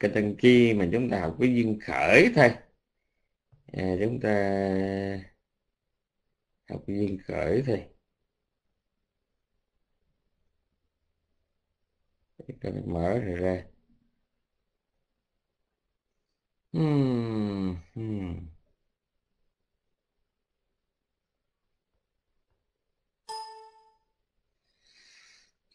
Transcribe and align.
cái 0.00 0.10
tân 0.14 0.36
chi 0.42 0.74
mà 0.74 0.88
chúng 0.92 1.10
ta 1.10 1.20
học 1.20 1.36
cái 1.40 1.54
duyên 1.54 1.78
khởi 1.86 2.32
thôi. 2.36 2.50
À, 3.72 3.96
chúng 4.00 4.20
ta 4.20 4.30
học 6.70 6.82
cái 6.86 6.96
duyên 6.96 7.18
khởi 7.28 7.62
thôi. 7.66 7.84
Cái 12.60 12.72
mở 12.86 13.18
rồi 13.18 13.36
ra. 13.36 13.62
Hmm, 16.72 17.74
hmm. 17.94 18.46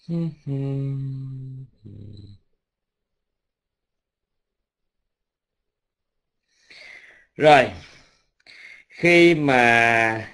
hmm, 0.07 0.29
hmm, 0.45 1.65
hmm. 1.83 2.30
Rồi 7.38 7.71
khi 8.90 9.35
mà 9.35 10.27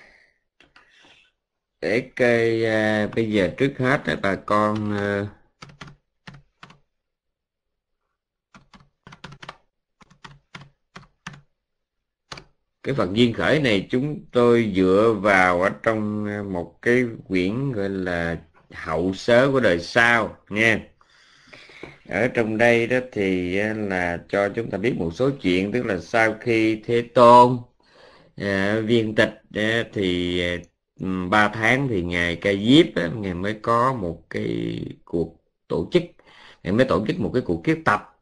để 1.82 2.12
cây 2.16 2.66
à, 2.66 3.08
bây 3.16 3.32
giờ 3.32 3.50
trước 3.58 3.74
hết 3.78 4.08
là 4.08 4.16
bà 4.16 4.36
con 4.36 4.94
à, 4.98 5.28
cái 12.84 12.96
phần 12.96 13.18
duyên 13.18 13.34
khởi 13.34 13.60
này 13.60 13.88
chúng 13.90 14.26
tôi 14.32 14.74
dựa 14.76 15.16
vào 15.22 15.62
ở 15.62 15.70
trong 15.84 16.26
à, 16.26 16.44
một 16.44 16.80
cái 16.82 17.04
quyển 17.28 17.72
gọi 17.72 17.90
là 17.90 18.38
hậu 18.74 19.14
sớ 19.14 19.50
của 19.52 19.60
đời 19.60 19.80
sau 19.80 20.38
nha 20.50 20.80
ở 22.10 22.28
trong 22.28 22.58
đây 22.58 22.88
đó 22.88 22.98
thì 23.12 23.56
là 23.76 24.20
cho 24.30 24.50
chúng 24.50 24.70
ta 24.70 24.78
biết 24.78 24.94
một 24.98 25.12
số 25.14 25.30
chuyện 25.42 25.72
tức 25.72 25.86
là 25.86 25.98
sau 26.00 26.36
khi 26.42 26.82
thế 26.86 27.02
tôn 27.14 27.58
à, 28.38 28.80
viên 28.86 29.16
tịch 29.16 29.42
à, 29.54 29.84
thì 29.94 30.42
ba 31.30 31.48
tháng 31.50 31.88
thì 31.88 32.02
ngài 32.04 32.36
ca 32.36 32.52
diếp 32.54 32.86
á, 32.96 33.10
ngài 33.16 33.34
mới 33.34 33.54
có 33.62 33.94
một 33.94 34.24
cái 34.30 34.82
cuộc 35.06 35.38
tổ 35.68 35.90
chức. 35.92 36.04
Ngài 36.64 36.74
mới 36.74 36.86
tổ 36.86 37.06
chức 37.08 37.20
một 37.20 37.32
cái 37.34 37.42
cuộc 37.46 37.64
kiếp 37.64 37.78
tập 37.86 38.18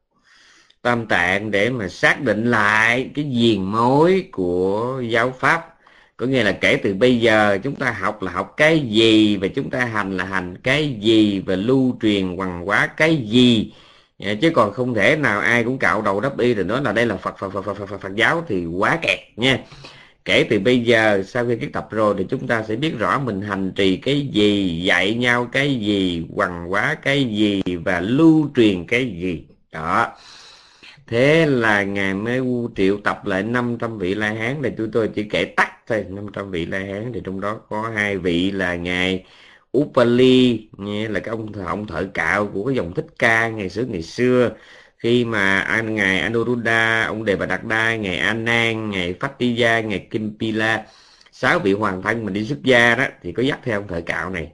tam 0.82 1.08
tạng 1.08 1.52
để 1.52 1.70
mà 1.70 1.88
xác 1.88 2.22
định 2.22 2.52
lại 2.52 3.12
cái 3.16 3.32
diền 3.34 3.64
mối 3.64 4.30
của 4.32 5.02
giáo 5.10 5.32
pháp. 5.40 5.76
Có 6.18 6.26
nghĩa 6.26 6.44
là 6.44 6.52
kể 6.62 6.78
từ 6.84 6.94
bây 6.94 7.20
giờ 7.20 7.58
chúng 7.64 7.76
ta 7.76 7.92
học 7.92 8.22
là 8.22 8.32
học 8.32 8.54
cái 8.58 8.80
gì 8.80 9.38
và 9.38 9.48
chúng 9.48 9.70
ta 9.70 9.86
hành 9.86 10.18
là 10.18 10.26
hành 10.26 10.58
cái 10.64 10.98
gì 11.02 11.40
và 11.40 11.56
lưu 11.56 11.98
truyền 12.02 12.38
hoàng 12.38 12.66
hóa 12.66 12.88
cái 12.98 13.18
gì. 13.18 13.74
Dạ, 14.20 14.34
chứ 14.42 14.52
còn 14.56 14.74
không 14.74 14.94
thể 14.94 15.16
nào 15.16 15.40
ai 15.40 15.64
cũng 15.64 15.78
cạo 15.80 16.02
đầu 16.02 16.22
đắp 16.22 16.38
y 16.38 16.54
rồi 16.54 16.66
nói 16.66 16.82
là 16.84 16.92
đây 16.92 17.06
là 17.06 17.18
Phật 17.18 17.38
Phật 17.40 17.50
Phật 17.50 17.66
Phật 17.66 17.78
Phật, 17.78 17.90
Phật, 17.90 18.02
Phật 18.02 18.16
giáo 18.16 18.44
thì 18.48 18.66
quá 18.66 19.00
kẹt 19.02 19.20
nha. 19.36 19.60
Kể 20.26 20.48
từ 20.50 20.60
bây 20.60 20.80
giờ 20.80 21.24
sau 21.24 21.46
khi 21.46 21.56
cái 21.56 21.70
tập 21.74 21.88
rồi 21.92 22.16
thì 22.18 22.26
chúng 22.30 22.48
ta 22.48 22.64
sẽ 22.64 22.76
biết 22.76 22.98
rõ 23.00 23.20
mình 23.20 23.42
hành 23.42 23.72
trì 23.76 23.98
cái 23.98 24.28
gì 24.28 24.82
dạy 24.84 25.14
nhau 25.14 25.48
cái 25.52 25.76
gì 25.76 26.26
quằn 26.34 26.66
hóa 26.68 26.96
cái 27.02 27.24
gì 27.24 27.62
và 27.86 28.00
lưu 28.00 28.50
truyền 28.56 28.88
cái 28.88 29.06
gì. 29.22 29.48
Đó. 29.72 30.08
Thế 31.08 31.46
là 31.46 31.84
ngài 31.84 32.14
mới 32.14 32.42
triệu 32.76 32.98
tập 33.04 33.26
lại 33.26 33.44
500 33.44 33.98
vị 33.98 34.16
la 34.16 34.30
hán. 34.34 34.62
Thì 34.64 34.70
chúng 34.78 34.92
tôi 34.92 35.10
chỉ 35.16 35.24
kể 35.24 35.46
tắt 35.46 35.72
thôi 35.88 36.06
500 36.10 36.52
vị 36.52 36.66
la 36.66 36.80
hán 36.80 37.12
thì 37.14 37.22
trong 37.24 37.42
đó 37.42 37.60
có 37.70 37.92
hai 37.96 38.18
vị 38.18 38.52
là 38.52 38.76
ngài 38.76 39.26
Upali 39.76 40.68
nghe 40.78 41.08
là 41.10 41.20
cái 41.20 41.30
ông 41.32 41.54
ông 41.66 41.88
thợ 41.88 42.06
cạo 42.14 42.48
của 42.54 42.66
cái 42.66 42.76
dòng 42.76 42.94
thích 42.94 43.06
ca 43.20 43.50
ngày 43.50 43.70
xưa 43.70 43.86
ngày 43.86 44.02
xưa. 44.02 44.52
Khi 44.98 45.26
mà 45.26 45.60
anh 45.60 45.96
ngài 45.96 46.20
Anuruddha 46.20 47.04
ông 47.08 47.26
đề 47.26 47.36
bà 47.36 47.46
đạt 47.46 47.64
đa 47.66 47.96
ngài 47.96 48.18
Anan, 48.18 48.90
ngài 48.92 49.14
Phatiya 49.20 49.82
ngài 49.82 50.08
Kimpila 50.12 50.86
sáu 51.32 51.60
vị 51.60 51.74
hoàng 51.74 52.02
thân 52.02 52.26
mình 52.26 52.34
đi 52.34 52.46
xuất 52.46 52.64
gia 52.64 52.96
đó 52.96 53.06
thì 53.22 53.32
có 53.32 53.44
dắt 53.44 53.60
theo 53.64 53.80
ông 53.80 53.88
thợ 53.88 54.02
cạo 54.02 54.30
này. 54.30 54.52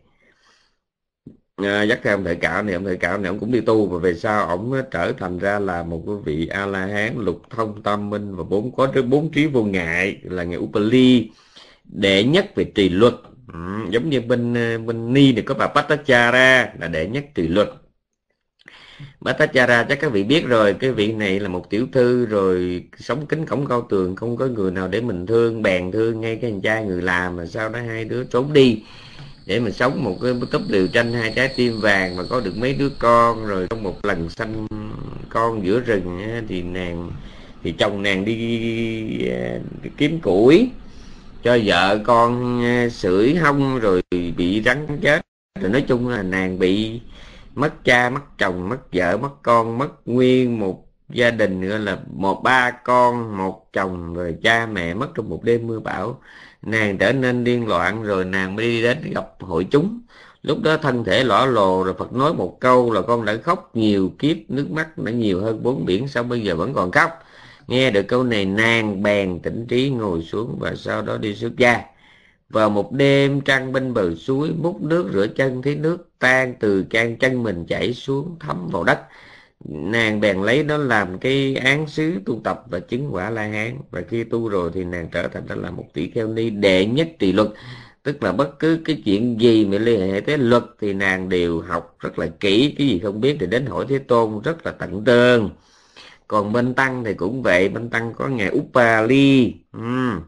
À, 1.56 1.84
dắt 1.84 2.00
theo 2.04 2.18
ông 2.18 2.24
thợ 2.24 2.36
cạo 2.42 2.64
này 2.64 2.74
ông 2.74 2.86
thợ 2.86 2.96
cạo 3.00 3.18
này 3.18 3.28
ông 3.28 3.40
cũng 3.40 3.52
đi 3.52 3.62
tu 3.62 3.88
và 3.88 4.00
về 4.00 4.14
sau 4.14 4.48
ông 4.48 4.74
trở 4.92 5.14
thành 5.18 5.40
ra 5.40 5.60
là 5.60 5.84
một 5.84 6.04
cái 6.08 6.16
vị 6.26 6.48
a 6.48 6.66
la 6.66 6.86
hán 6.86 7.16
lục 7.18 7.42
thông 7.50 7.84
tâm 7.84 8.10
minh 8.10 8.36
và 8.36 8.44
bốn 8.44 8.76
có 8.76 8.92
bốn 9.10 9.32
trí 9.32 9.48
vô 9.48 9.64
ngại 9.64 10.20
là 10.24 10.44
ngài 10.44 10.58
Upali 10.60 11.32
đệ 11.86 12.24
nhất 12.24 12.56
về 12.56 12.64
trì 12.76 12.90
luật 12.90 13.14
ừ, 13.54 13.60
giống 13.90 14.10
như 14.10 14.22
bên 14.22 14.54
ờ, 14.54 14.78
bên 14.78 15.14
ni 15.14 15.34
thì 15.36 15.42
có 15.42 15.54
bà 15.54 15.68
Patachara 15.68 16.74
là 16.80 16.88
đệ 16.88 17.08
nhất 17.08 17.26
trì 17.36 17.48
luật. 17.48 17.70
Patachara 19.26 19.84
chắc 19.84 20.00
các 20.02 20.12
vị 20.12 20.24
biết 20.24 20.46
rồi 20.46 20.74
cái 20.74 20.92
vị 20.92 21.12
này 21.14 21.40
là 21.40 21.50
một 21.50 21.70
tiểu 21.70 21.88
thư 21.92 22.26
rồi 22.26 22.84
sống 22.98 23.26
kính 23.26 23.46
cổng 23.46 23.68
cao 23.68 23.88
tường 23.90 24.16
không 24.16 24.38
có 24.38 24.48
người 24.48 24.72
nào 24.72 24.88
để 24.88 25.02
mình 25.02 25.26
thương 25.26 25.62
bèn 25.62 25.92
thương 25.92 26.22
ngay 26.22 26.36
cái 26.36 26.52
anh 26.52 26.62
trai 26.62 26.84
người 26.86 27.02
làm 27.02 27.36
mà 27.36 27.46
sau 27.46 27.70
đó 27.70 27.80
hai 27.88 28.06
đứa 28.06 28.24
trốn 28.24 28.54
đi. 28.54 28.84
Để 29.46 29.60
mà 29.60 29.72
sống 29.72 30.04
một 30.04 30.18
cái 30.22 30.34
túp 30.52 30.62
liều 30.70 30.88
tranh 30.88 31.14
hai 31.14 31.34
trái 31.36 31.54
tim 31.56 31.82
vàng 31.82 32.18
mà 32.18 32.24
có 32.30 32.40
được 32.40 32.58
mấy 32.58 32.74
đứa 32.74 32.90
con 33.00 33.46
rồi 33.46 33.68
trong 33.70 33.84
một 33.84 34.06
lần 34.06 34.30
sanh 34.30 34.68
con 35.30 35.66
giữa 35.66 35.80
rừng 35.80 36.20
thì 36.48 36.62
nàng 36.62 37.12
thì 37.64 37.72
chồng 37.72 38.02
nàng 38.04 38.26
đi 38.26 39.28
ờ, 39.30 39.60
kiếm 39.98 40.20
củi 40.20 40.70
cho 41.44 41.58
vợ 41.66 42.00
con 42.04 42.62
ờ, 42.64 42.90
sưởi 42.90 43.36
hông 43.36 43.80
rồi 43.80 44.02
bị 44.12 44.62
rắn 44.66 44.88
chết. 45.02 45.22
Rồi 45.60 45.70
nói 45.70 45.82
chung 45.88 46.10
là 46.10 46.22
nàng 46.22 46.60
bị 46.60 47.02
mất 47.56 47.86
cha, 47.86 48.10
mất 48.10 48.38
chồng, 48.38 48.70
mất 48.70 48.94
vợ, 48.94 49.18
mất 49.18 49.44
con, 49.44 49.78
mất 49.78 49.90
nguyên 50.06 50.60
một 50.60 50.86
gia 51.10 51.32
đình 51.32 51.62
gọi 51.70 51.80
là 51.80 51.98
một 52.14 52.44
ba 52.44 52.72
con, 52.72 53.38
một 53.38 53.74
chồng, 53.74 54.14
rồi 54.14 54.36
cha 54.44 54.66
mẹ 54.66 54.94
mất 54.94 55.08
trong 55.16 55.30
một 55.30 55.44
đêm 55.44 55.68
mưa 55.68 55.80
bão. 55.80 56.20
Nàng 56.62 56.98
trở 56.98 57.14
nên 57.14 57.44
điên 57.44 57.68
loạn 57.68 58.04
rồi 58.04 58.26
nàng 58.26 58.56
mới 58.56 58.66
đi 58.66 58.84
đến 58.84 58.98
gặp 59.14 59.26
hội 59.40 59.68
chúng. 59.72 60.02
Lúc 60.44 60.62
đó 60.62 60.78
thân 60.78 61.04
thể 61.04 61.24
lõa 61.24 61.46
lồ 61.46 61.84
rồi 61.84 61.94
Phật 61.94 62.14
nói 62.14 62.34
một 62.34 62.58
câu 62.60 62.92
là 62.92 63.02
con 63.02 63.26
đã 63.26 63.38
khóc 63.44 63.72
nhiều 63.74 64.12
kiếp, 64.20 64.38
nước 64.50 64.72
mắt 64.72 64.98
đã 64.98 65.12
nhiều 65.12 65.42
hơn 65.42 65.64
bốn 65.64 65.86
biển, 65.86 66.08
sao 66.08 66.24
bây 66.24 66.42
giờ 66.42 66.56
vẫn 66.56 66.74
còn 66.74 66.92
khóc? 66.92 67.12
Nghe 67.72 67.92
được 67.92 68.04
câu 68.04 68.24
này, 68.24 68.46
nàng 68.46 69.04
bèn 69.04 69.40
tỉnh 69.40 69.66
trí 69.68 69.90
ngồi 69.90 70.22
xuống 70.22 70.58
và 70.60 70.76
sau 70.76 71.02
đó 71.02 71.18
đi 71.18 71.36
xuất 71.36 71.58
gia. 71.58 71.82
Vào 72.50 72.70
một 72.70 72.92
đêm, 72.92 73.42
trăng 73.42 73.72
bên 73.72 73.94
bờ 73.94 74.16
suối, 74.16 74.52
múc 74.62 74.82
nước 74.82 75.10
rửa 75.14 75.28
chân, 75.28 75.62
thấy 75.62 75.76
nước 75.76 76.10
tan 76.20 76.54
từ 76.60 76.84
can 76.90 77.18
chân 77.18 77.44
mình 77.44 77.66
chảy 77.66 77.94
xuống 77.94 78.36
thấm 78.40 78.70
vào 78.72 78.84
đất. 78.84 79.00
Nàng 79.66 80.20
bèn 80.20 80.42
lấy 80.42 80.64
nó 80.64 80.78
làm 80.78 81.18
cái 81.18 81.56
án 81.56 81.88
xứ 81.88 82.14
tu 82.26 82.42
tập 82.44 82.64
và 82.70 82.80
chứng 82.80 83.14
quả 83.14 83.30
la 83.30 83.44
hán. 83.44 83.78
Và 83.92 84.02
khi 84.10 84.24
tu 84.24 84.50
rồi 84.50 84.72
thì 84.74 84.84
nàng 84.84 85.10
trở 85.12 85.28
thành 85.28 85.48
ra 85.48 85.56
là 85.56 85.72
một 85.72 85.86
tỷ 85.94 86.10
kheo 86.10 86.28
ni 86.28 86.50
đệ 86.50 86.86
nhất 86.86 87.08
tỳ 87.20 87.32
luật. 87.32 87.48
Tức 88.04 88.24
là 88.24 88.32
bất 88.32 88.60
cứ 88.60 88.80
cái 88.86 89.02
chuyện 89.06 89.42
gì 89.42 89.66
mà 89.66 89.78
liên 89.78 90.12
hệ 90.12 90.20
tới 90.20 90.38
luật 90.38 90.64
thì 90.82 90.94
nàng 90.94 91.30
đều 91.30 91.62
học 91.62 91.96
rất 92.00 92.20
là 92.20 92.28
kỹ. 92.40 92.76
Cái 92.78 92.88
gì 92.88 93.00
không 93.04 93.22
biết 93.22 93.38
thì 93.40 93.48
đến 93.48 93.66
hỏi 93.66 93.86
thế 93.90 93.98
tôn, 94.00 94.42
rất 94.44 94.66
là 94.66 94.72
tận 94.72 95.04
tường 95.06 95.50
còn 96.32 96.54
bên 96.54 96.74
tăng 96.74 97.04
thì 97.04 97.14
cũng 97.14 97.44
vậy, 97.44 97.70
bên 97.70 97.90
tăng 97.90 98.14
có 98.14 98.28
ngày 98.28 98.52
upali 98.54 99.54
ừ. 99.74 99.80
Hmm. 99.80 100.22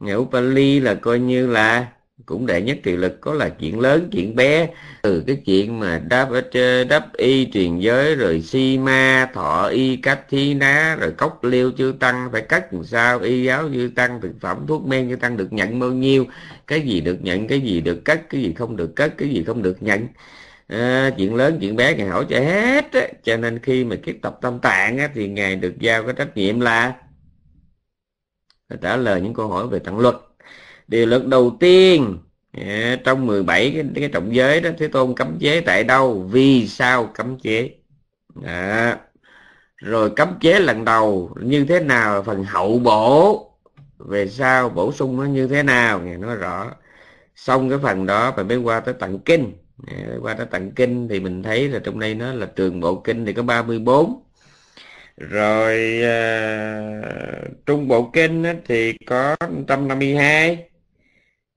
ngày 0.00 0.16
upali 0.16 0.80
là 0.80 0.94
coi 0.94 1.18
như 1.18 1.46
là 1.46 1.88
cũng 2.26 2.46
đệ 2.46 2.62
nhất 2.62 2.78
trị 2.82 2.96
lực, 2.96 3.20
có 3.20 3.34
là 3.34 3.48
chuyện 3.48 3.80
lớn, 3.80 4.08
chuyện 4.12 4.36
bé. 4.36 4.68
Từ 5.02 5.24
cái 5.26 5.36
chuyện 5.46 5.80
mà 5.80 5.98
đáp 6.08 6.28
ờ, 6.54 6.84
đáp 6.84 7.06
y 7.16 7.50
truyền 7.52 7.78
giới, 7.78 8.14
rồi 8.16 8.42
si 8.42 8.78
ma, 8.78 9.30
thọ 9.34 9.68
y, 9.68 9.96
cách 9.96 10.20
thi 10.30 10.54
ná, 10.54 10.96
rồi 11.00 11.12
cốc 11.12 11.44
liêu 11.44 11.72
chư 11.78 11.94
tăng, 12.00 12.28
phải 12.32 12.42
cắt 12.42 12.74
làm 12.74 12.84
sao, 12.84 13.20
y 13.20 13.44
giáo 13.44 13.68
chư 13.74 13.90
tăng, 13.96 14.20
thực 14.20 14.32
phẩm, 14.40 14.66
thuốc 14.68 14.86
men 14.86 15.10
chư 15.10 15.16
tăng 15.16 15.36
được 15.36 15.52
nhận 15.52 15.80
bao 15.80 15.92
nhiêu. 15.92 16.26
Cái 16.66 16.80
gì 16.80 17.00
được 17.00 17.18
nhận, 17.22 17.48
cái 17.48 17.60
gì 17.60 17.80
được 17.80 18.04
cất, 18.04 18.30
cái 18.30 18.42
gì 18.42 18.52
không 18.52 18.76
được 18.76 18.96
cất, 18.96 19.14
cái 19.18 19.28
gì 19.28 19.44
không 19.44 19.62
được 19.62 19.82
nhận 19.82 20.06
à, 20.70 21.10
chuyện 21.16 21.34
lớn 21.34 21.58
chuyện 21.60 21.76
bé 21.76 21.94
ngài 21.94 22.08
hỏi 22.08 22.26
cho 22.30 22.40
hết 22.40 22.92
á. 22.92 23.08
cho 23.22 23.36
nên 23.36 23.58
khi 23.58 23.84
mà 23.84 23.96
kiếp 23.96 24.14
tập 24.22 24.38
tâm 24.40 24.58
tạng 24.58 24.98
á, 24.98 25.10
thì 25.14 25.28
ngài 25.28 25.56
được 25.56 25.78
giao 25.78 26.02
cái 26.04 26.14
trách 26.18 26.36
nhiệm 26.36 26.60
là 26.60 26.94
trả 28.80 28.96
lời 28.96 29.20
những 29.20 29.34
câu 29.34 29.48
hỏi 29.48 29.68
về 29.68 29.78
tặng 29.78 29.98
luật. 29.98 30.14
Điều 30.88 31.06
luật 31.06 31.26
đầu 31.26 31.56
tiên 31.60 32.18
à, 32.52 32.96
trong 33.04 33.26
17 33.26 33.72
cái, 33.74 33.84
cái 33.94 34.08
trọng 34.08 34.34
giới 34.34 34.60
đó 34.60 34.70
thế 34.78 34.88
tôn 34.88 35.14
cấm 35.14 35.38
chế 35.40 35.60
tại 35.60 35.84
đâu? 35.84 36.28
Vì 36.30 36.68
sao 36.68 37.10
cấm 37.14 37.38
chế? 37.38 37.70
À, 38.44 38.98
rồi 39.76 40.10
cấm 40.16 40.38
chế 40.40 40.60
lần 40.60 40.84
đầu 40.84 41.36
như 41.40 41.64
thế 41.64 41.80
nào? 41.80 42.22
Phần 42.22 42.44
hậu 42.44 42.78
bổ. 42.78 43.46
Về 43.98 44.28
sau 44.28 44.68
bổ 44.68 44.92
sung 44.92 45.16
nó 45.16 45.24
như 45.24 45.48
thế 45.48 45.62
nào? 45.62 46.00
Ngài 46.00 46.18
nói 46.18 46.36
rõ. 46.36 46.70
Xong 47.36 47.70
cái 47.70 47.78
phần 47.82 48.06
đó 48.06 48.32
phải 48.36 48.44
mới 48.44 48.56
qua 48.58 48.80
tới 48.80 48.94
tặng 48.94 49.18
kinh 49.18 49.52
qua 50.22 50.34
tới 50.34 50.46
tặng 50.50 50.70
kinh 50.70 51.08
thì 51.08 51.20
mình 51.20 51.42
thấy 51.42 51.68
là 51.68 51.78
trong 51.84 51.98
đây 52.00 52.14
nó 52.14 52.32
là 52.32 52.46
trường 52.56 52.80
bộ 52.80 53.00
kinh 53.00 53.26
thì 53.26 53.32
có 53.32 53.42
34 53.42 54.22
rồi 55.16 56.00
uh, 56.02 57.66
trung 57.66 57.88
bộ 57.88 58.10
kinh 58.12 58.44
thì 58.66 58.92
có 59.06 59.36
152 59.40 60.70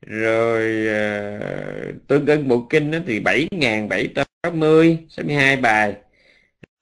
rồi 0.06 0.88
uh, 0.88 2.08
tương 2.08 2.26
ưng 2.26 2.48
bộ 2.48 2.68
kinh 2.70 2.92
thì 3.08 3.20
7.780 3.20 4.98
62 5.10 5.58
bài. 5.58 5.96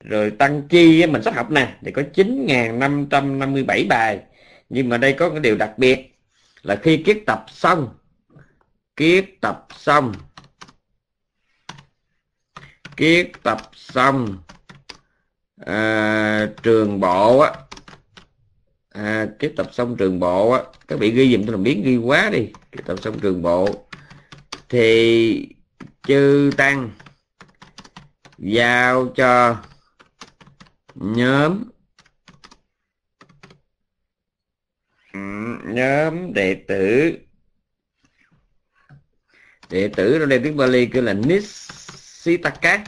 Rồi 0.03 0.31
tăng 0.31 0.67
chi 0.69 1.05
mình 1.07 1.23
sắp 1.23 1.33
học 1.35 1.51
nè 1.51 1.77
thì 1.85 1.91
có 1.91 2.01
9.557 2.13 3.87
bài. 3.87 4.19
Nhưng 4.69 4.89
mà 4.89 4.97
đây 4.97 5.13
có 5.13 5.29
cái 5.29 5.39
điều 5.39 5.57
đặc 5.57 5.73
biệt 5.77 6.15
là 6.63 6.75
khi 6.75 6.97
kiết 6.97 7.17
tập 7.25 7.45
xong 7.47 7.89
kiết 8.95 9.25
tập 9.41 9.67
xong 9.77 10.13
kiết 13.01 13.31
tập 13.43 13.57
xong 13.73 14.37
à, 15.65 16.49
trường 16.63 16.99
bộ 16.99 17.39
á 17.39 17.51
à, 18.89 19.27
kiết 19.39 19.53
tập 19.57 19.69
xong 19.73 19.97
trường 19.97 20.19
bộ 20.19 20.51
á 20.51 20.61
các 20.87 20.99
bị 20.99 21.11
ghi 21.11 21.31
dùm 21.31 21.45
tôi 21.45 21.51
làm 21.51 21.63
biến 21.63 21.83
ghi 21.83 21.97
quá 21.97 22.29
đi 22.29 22.51
kiết 22.71 22.85
tập 22.85 22.97
xong 23.01 23.19
trường 23.19 23.41
bộ. 23.41 23.85
Thì 24.69 25.47
chư 26.03 26.51
tăng 26.57 26.91
giao 28.37 29.07
cho 29.15 29.57
nhóm 30.95 31.63
nhóm 35.65 36.33
đệ 36.33 36.65
tử 36.67 37.17
đệ 39.69 39.87
tử 39.87 40.17
nó 40.19 40.25
đây 40.25 40.39
tiếng 40.43 40.57
Bali 40.57 40.85
kêu 40.85 41.03
là 41.03 41.13
nis 41.13 41.71
Nisitaka 42.25 42.83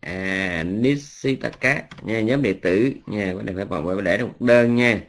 à 0.00 0.62
Nisitaka 0.66 1.82
nha 2.02 2.20
nhóm 2.20 2.42
đệ 2.42 2.52
tử. 2.52 2.92
Nha 3.06 3.32
cái 3.34 3.42
này 3.42 3.54
phải 3.54 3.64
bỏ 3.64 3.82
phải 3.94 4.02
để 4.04 4.24
một 4.24 4.40
đơn 4.40 4.74
nha. 4.74 5.00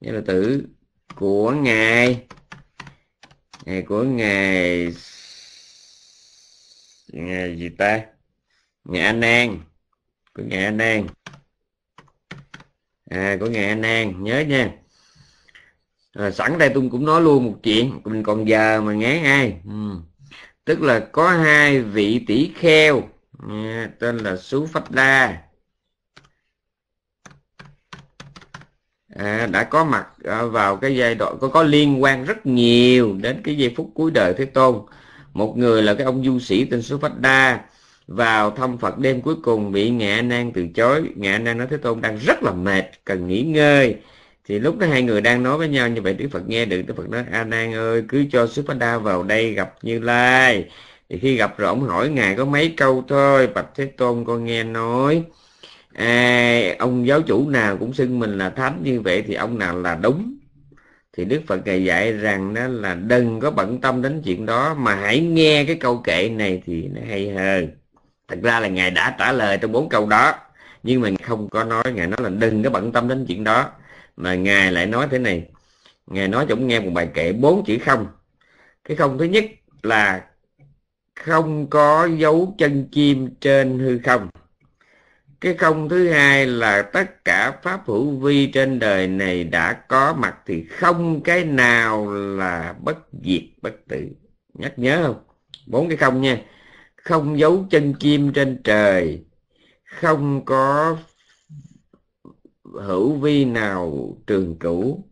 Nhóm 0.00 0.14
đệ 0.14 0.20
tử 0.26 0.66
của 1.14 1.50
ngài. 1.50 2.26
Ngày 3.64 3.82
của 3.82 4.02
ngài 4.02 4.92
ngày 7.12 7.58
gì 7.58 7.68
ta? 7.68 8.00
Ngày 8.84 9.02
An 9.02 9.20
An 9.20 9.60
của 10.34 10.42
ngày 10.42 10.64
An 10.64 10.78
An 10.78 11.06
à 13.10 13.36
của 13.40 13.46
ngày 13.46 13.64
An 13.64 13.82
An 13.82 14.24
nhớ 14.24 14.40
nha. 14.40 14.70
À, 16.12 16.30
sẵn 16.30 16.58
đây 16.58 16.70
tôi 16.74 16.88
cũng 16.90 17.04
nói 17.06 17.20
luôn 17.22 17.44
một 17.44 17.58
chuyện. 17.62 18.00
Mình 18.04 18.22
còn 18.22 18.48
giờ 18.48 18.80
mà 18.80 18.94
ngán 18.94 19.24
ai? 19.24 19.60
Ừ 19.64 20.00
tức 20.68 20.82
là 20.82 20.98
có 21.00 21.30
hai 21.30 21.80
vị 21.80 22.24
tỷ 22.26 22.50
kheo. 22.54 23.02
À, 23.48 23.90
tên 23.98 24.18
là 24.18 24.36
sú 24.36 24.66
phách 24.66 24.90
đa. 24.90 25.38
À, 29.14 29.46
đã 29.52 29.64
có 29.64 29.84
mặt 29.84 30.06
à, 30.24 30.42
vào 30.42 30.76
cái 30.76 30.96
giai 30.96 31.14
đoạn 31.14 31.38
có 31.40 31.48
có 31.48 31.62
liên 31.62 32.02
quan 32.02 32.24
rất 32.24 32.46
nhiều 32.46 33.16
đến 33.20 33.40
cái 33.44 33.56
giây 33.56 33.74
phút 33.76 33.90
cuối 33.94 34.10
đời 34.10 34.34
thế 34.38 34.44
tôn. 34.44 34.80
Một 35.32 35.58
người 35.58 35.82
là 35.82 35.94
cái 35.94 36.04
ông 36.04 36.24
du 36.24 36.38
sĩ 36.38 36.64
tên 36.64 36.82
sú 36.82 36.98
phách 36.98 37.18
đa. 37.20 37.60
Vào 38.06 38.50
thăm 38.50 38.78
Phật 38.78 38.98
đêm 38.98 39.22
cuối 39.22 39.36
cùng 39.42 39.72
bị 39.72 39.90
Ngạ 39.90 40.22
Nan 40.22 40.52
từ 40.52 40.66
chối. 40.74 41.02
Ngạ 41.16 41.38
Nan 41.38 41.58
nói 41.58 41.66
Thế 41.70 41.76
Tôn 41.76 42.00
đang 42.00 42.18
rất 42.18 42.42
là 42.42 42.52
mệt 42.52 43.04
cần 43.04 43.28
nghỉ 43.28 43.42
ngơi 43.42 43.96
thì 44.48 44.58
lúc 44.58 44.78
đó 44.78 44.86
hai 44.86 45.02
người 45.02 45.20
đang 45.20 45.42
nói 45.42 45.58
với 45.58 45.68
nhau 45.68 45.88
như 45.88 46.02
vậy 46.02 46.14
Đức 46.14 46.28
Phật 46.32 46.48
nghe 46.48 46.64
được 46.64 46.82
Đức 46.82 46.94
Phật 46.96 47.08
nói 47.10 47.24
A 47.32 47.44
Nan 47.44 47.74
ơi 47.74 48.04
cứ 48.08 48.24
cho 48.32 48.46
Đa 48.78 48.98
vào 48.98 49.22
đây 49.22 49.52
gặp 49.52 49.74
Như 49.82 49.98
Lai. 49.98 50.68
Thì 51.08 51.18
khi 51.18 51.36
gặp 51.36 51.58
rồi 51.58 51.68
ông 51.68 51.82
hỏi 51.82 52.08
ngài 52.08 52.36
có 52.36 52.44
mấy 52.44 52.74
câu 52.76 53.04
thôi. 53.08 53.46
Bạch 53.54 53.66
Thế 53.74 53.84
Tôn 53.84 54.24
con 54.24 54.44
nghe 54.44 54.64
nói 54.64 55.22
à, 55.94 56.74
ông 56.78 57.06
giáo 57.06 57.22
chủ 57.22 57.48
nào 57.48 57.76
cũng 57.76 57.92
xưng 57.94 58.18
mình 58.18 58.38
là 58.38 58.50
thánh 58.50 58.80
như 58.82 59.00
vậy 59.00 59.24
thì 59.26 59.34
ông 59.34 59.58
nào 59.58 59.78
là 59.78 59.94
đúng? 59.94 60.34
Thì 61.16 61.24
Đức 61.24 61.40
Phật 61.46 61.66
ngài 61.66 61.84
dạy 61.84 62.12
rằng 62.12 62.54
đó 62.54 62.66
là 62.68 62.94
đừng 62.94 63.40
có 63.40 63.50
bận 63.50 63.80
tâm 63.80 64.02
đến 64.02 64.22
chuyện 64.24 64.46
đó 64.46 64.74
mà 64.74 64.94
hãy 64.94 65.20
nghe 65.20 65.64
cái 65.64 65.76
câu 65.76 65.98
kệ 65.98 66.28
này 66.28 66.62
thì 66.66 66.88
nó 66.94 67.00
hay 67.08 67.30
hơn. 67.30 67.68
Thật 68.28 68.38
ra 68.42 68.60
là 68.60 68.68
ngài 68.68 68.90
đã 68.90 69.16
trả 69.18 69.32
lời 69.32 69.58
trong 69.58 69.72
bốn 69.72 69.88
câu 69.88 70.06
đó 70.06 70.34
nhưng 70.82 71.00
mà 71.00 71.08
không 71.22 71.48
có 71.48 71.64
nói. 71.64 71.84
Ngài 71.94 72.06
nói 72.06 72.18
là 72.22 72.28
đừng 72.28 72.62
có 72.62 72.70
bận 72.70 72.92
tâm 72.92 73.08
đến 73.08 73.24
chuyện 73.28 73.44
đó 73.44 73.70
mà 74.18 74.34
ngài 74.34 74.72
lại 74.72 74.86
nói 74.86 75.08
thế 75.10 75.18
này. 75.18 75.48
Ngài 76.06 76.28
nói 76.28 76.46
cho 76.48 76.54
ông 76.54 76.66
nghe 76.66 76.80
một 76.80 76.90
bài 76.94 77.08
kệ 77.14 77.32
bốn 77.32 77.64
chữ 77.64 77.78
không. 77.84 78.06
Cái 78.84 78.96
không 78.96 79.18
thứ 79.18 79.24
nhất 79.24 79.44
là 79.82 80.24
không 81.14 81.70
có 81.70 82.08
dấu 82.16 82.54
chân 82.58 82.88
chim 82.92 83.28
trên 83.40 83.78
hư 83.78 83.98
không. 83.98 84.28
Cái 85.40 85.54
không 85.54 85.88
thứ 85.88 86.10
hai 86.10 86.46
là 86.46 86.82
tất 86.82 87.24
cả 87.24 87.52
pháp 87.62 87.80
hữu 87.86 88.10
vi 88.10 88.46
trên 88.46 88.78
đời 88.78 89.08
này 89.08 89.44
đã 89.44 89.72
có 89.72 90.14
mặt 90.18 90.36
thì 90.46 90.64
không 90.64 91.22
cái 91.22 91.44
nào 91.44 92.14
là 92.14 92.74
bất 92.82 92.98
diệt 93.24 93.42
bất 93.62 93.74
tử. 93.88 94.08
Nhắc 94.54 94.72
nhớ 94.78 95.02
không? 95.06 95.22
Bốn 95.66 95.88
cái 95.88 95.96
không 95.96 96.22
nha. 96.22 96.38
Không 96.96 97.38
dấu 97.38 97.66
chân 97.70 97.94
chim 97.94 98.32
trên 98.32 98.60
trời. 98.64 99.24
Không 99.84 100.44
có 100.44 100.96
hữu 102.86 103.14
vi 103.14 103.44
nào 103.44 104.16
trường 104.26 104.58
cửu 104.58 105.04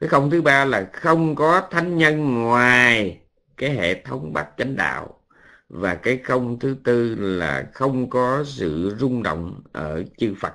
cái 0.00 0.08
không 0.08 0.30
thứ 0.30 0.42
ba 0.42 0.64
là 0.64 0.90
không 0.92 1.34
có 1.34 1.68
thánh 1.70 1.96
nhân 1.96 2.42
ngoài 2.42 3.20
cái 3.56 3.70
hệ 3.70 4.02
thống 4.02 4.32
bát 4.32 4.48
chánh 4.58 4.76
đạo. 4.76 5.20
Và 5.68 5.94
cái 5.94 6.16
không 6.24 6.58
thứ 6.58 6.76
tư 6.84 7.14
là 7.14 7.68
không 7.74 8.10
có 8.10 8.44
sự 8.46 8.96
rung 8.98 9.22
động 9.22 9.62
ở 9.72 10.02
chư 10.18 10.34
Phật. 10.40 10.54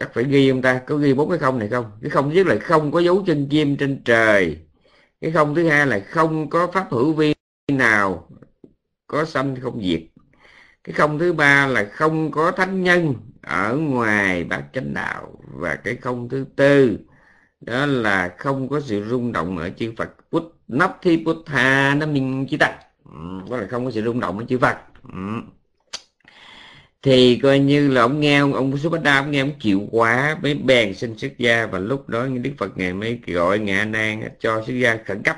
Chắc 0.00 0.14
phải 0.14 0.24
ghi 0.24 0.48
ông 0.48 0.62
ta? 0.62 0.80
Có 0.86 0.96
ghi 0.96 1.14
bốn 1.14 1.30
cái 1.30 1.38
không 1.38 1.58
này 1.58 1.68
không? 1.68 1.84
Cái 2.02 2.10
không 2.10 2.32
nhất 2.32 2.46
là 2.46 2.58
không 2.58 2.92
có 2.92 3.00
dấu 3.00 3.24
chân 3.26 3.48
chim 3.50 3.76
trên 3.76 4.02
trời. 4.04 4.58
Cái 5.20 5.30
không 5.30 5.54
thứ 5.54 5.68
hai 5.68 5.86
là 5.86 6.00
không 6.00 6.50
có 6.50 6.66
pháp 6.66 6.86
hữu 6.90 7.12
vi 7.12 7.34
nào 7.68 8.28
có 9.06 9.24
sanh 9.24 9.56
không 9.60 9.82
diệt 9.82 10.00
cái 10.88 10.94
không 10.94 11.18
thứ 11.18 11.32
ba 11.32 11.66
là 11.66 11.84
không 11.92 12.30
có 12.30 12.50
thánh 12.50 12.84
nhân 12.84 13.14
ở 13.42 13.76
ngoài 13.76 14.44
bát 14.44 14.62
chánh 14.72 14.94
đạo. 14.94 15.38
Và 15.54 15.74
cái 15.74 15.96
không 15.96 16.28
thứ 16.28 16.46
tư 16.56 16.98
đó 17.60 17.86
là 17.86 18.34
không 18.38 18.68
có 18.68 18.80
sự 18.80 19.04
rung 19.08 19.32
động 19.32 19.58
ở 19.58 19.70
chư 19.70 19.92
Phật. 19.96 20.10
Put 20.30 20.42
nắp 20.68 20.96
thi 21.02 21.22
Put 21.26 21.36
tha 21.46 21.94
nó 21.94 22.06
mình 22.06 22.46
chỉ 22.50 22.56
tắc 22.56 22.72
ừ, 23.04 23.18
đó 23.50 23.56
là 23.56 23.66
không 23.66 23.84
có 23.84 23.90
sự 23.90 24.02
rung 24.02 24.20
động 24.20 24.38
ở 24.38 24.44
chư 24.48 24.58
Phật. 24.58 24.76
Ừ. 25.12 25.18
Thì 27.02 27.36
coi 27.42 27.58
như 27.58 27.88
là 27.88 28.00
ông 28.00 28.20
nghe 28.20 28.38
ông, 28.38 28.54
ông 28.54 28.76
Subhadda 28.78 29.16
ông 29.18 29.30
nghe 29.30 29.40
ông 29.40 29.52
chịu 29.60 29.88
quá 29.90 30.36
mới 30.42 30.54
bèn 30.54 30.94
xin 30.94 31.18
xuất 31.18 31.38
gia. 31.38 31.66
Và 31.66 31.78
lúc 31.78 32.08
đó 32.08 32.26
Đức 32.26 32.52
Phật 32.58 32.78
ngài 32.78 32.92
mới 32.92 33.20
gọi 33.26 33.58
ngạ 33.58 33.84
nan 33.84 34.22
cho 34.40 34.62
xuất 34.66 34.74
gia 34.74 34.98
khẩn 35.06 35.22
cấp 35.22 35.36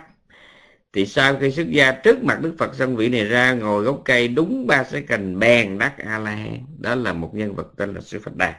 thì 0.93 1.07
sau 1.07 1.37
khi 1.41 1.51
xuất 1.51 1.71
gia 1.71 1.93
trước 1.93 2.25
mặt 2.25 2.39
đức 2.43 2.55
phật 2.59 2.75
xong 2.75 2.97
vị 2.97 3.09
này 3.09 3.25
ra 3.25 3.53
ngồi 3.55 3.85
gốc 3.85 4.03
cây 4.05 4.29
đúng 4.29 4.67
ba 4.67 4.85
sẽ 4.85 5.01
cành 5.01 5.39
bèn 5.39 5.79
đắc 5.79 5.99
a 5.99 6.19
la 6.19 6.31
hán 6.31 6.59
đó 6.79 6.95
là 6.95 7.13
một 7.13 7.35
nhân 7.35 7.55
vật 7.55 7.73
tên 7.77 7.95
là 7.95 8.01
sư 8.01 8.21
phật 8.21 8.37
đà. 8.37 8.55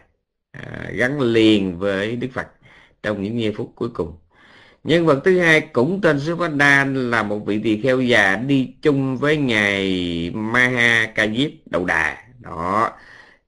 À, 0.51 0.89
gắn 0.93 1.21
liền 1.21 1.79
với 1.79 2.15
đức 2.15 2.27
phật 2.33 2.47
trong 3.03 3.23
những 3.23 3.41
giây 3.41 3.53
phút 3.57 3.71
cuối 3.75 3.89
cùng. 3.93 4.17
Nhân 4.83 5.05
vật 5.05 5.21
thứ 5.25 5.39
hai 5.39 5.61
cũng 5.61 6.01
tên 6.01 6.19
sư 6.19 6.35
phật 6.35 6.53
đà 6.55 6.85
là 6.85 7.23
một 7.23 7.39
vị 7.45 7.61
tỳ 7.63 7.81
kheo 7.81 8.01
già 8.01 8.35
đi 8.35 8.75
chung 8.81 9.17
với 9.17 9.37
ngài 9.37 10.31
maha 10.35 11.11
ca 11.15 11.27
diếp 11.27 11.51
đầu 11.65 11.85
đà. 11.85 12.17
Đó 12.39 12.91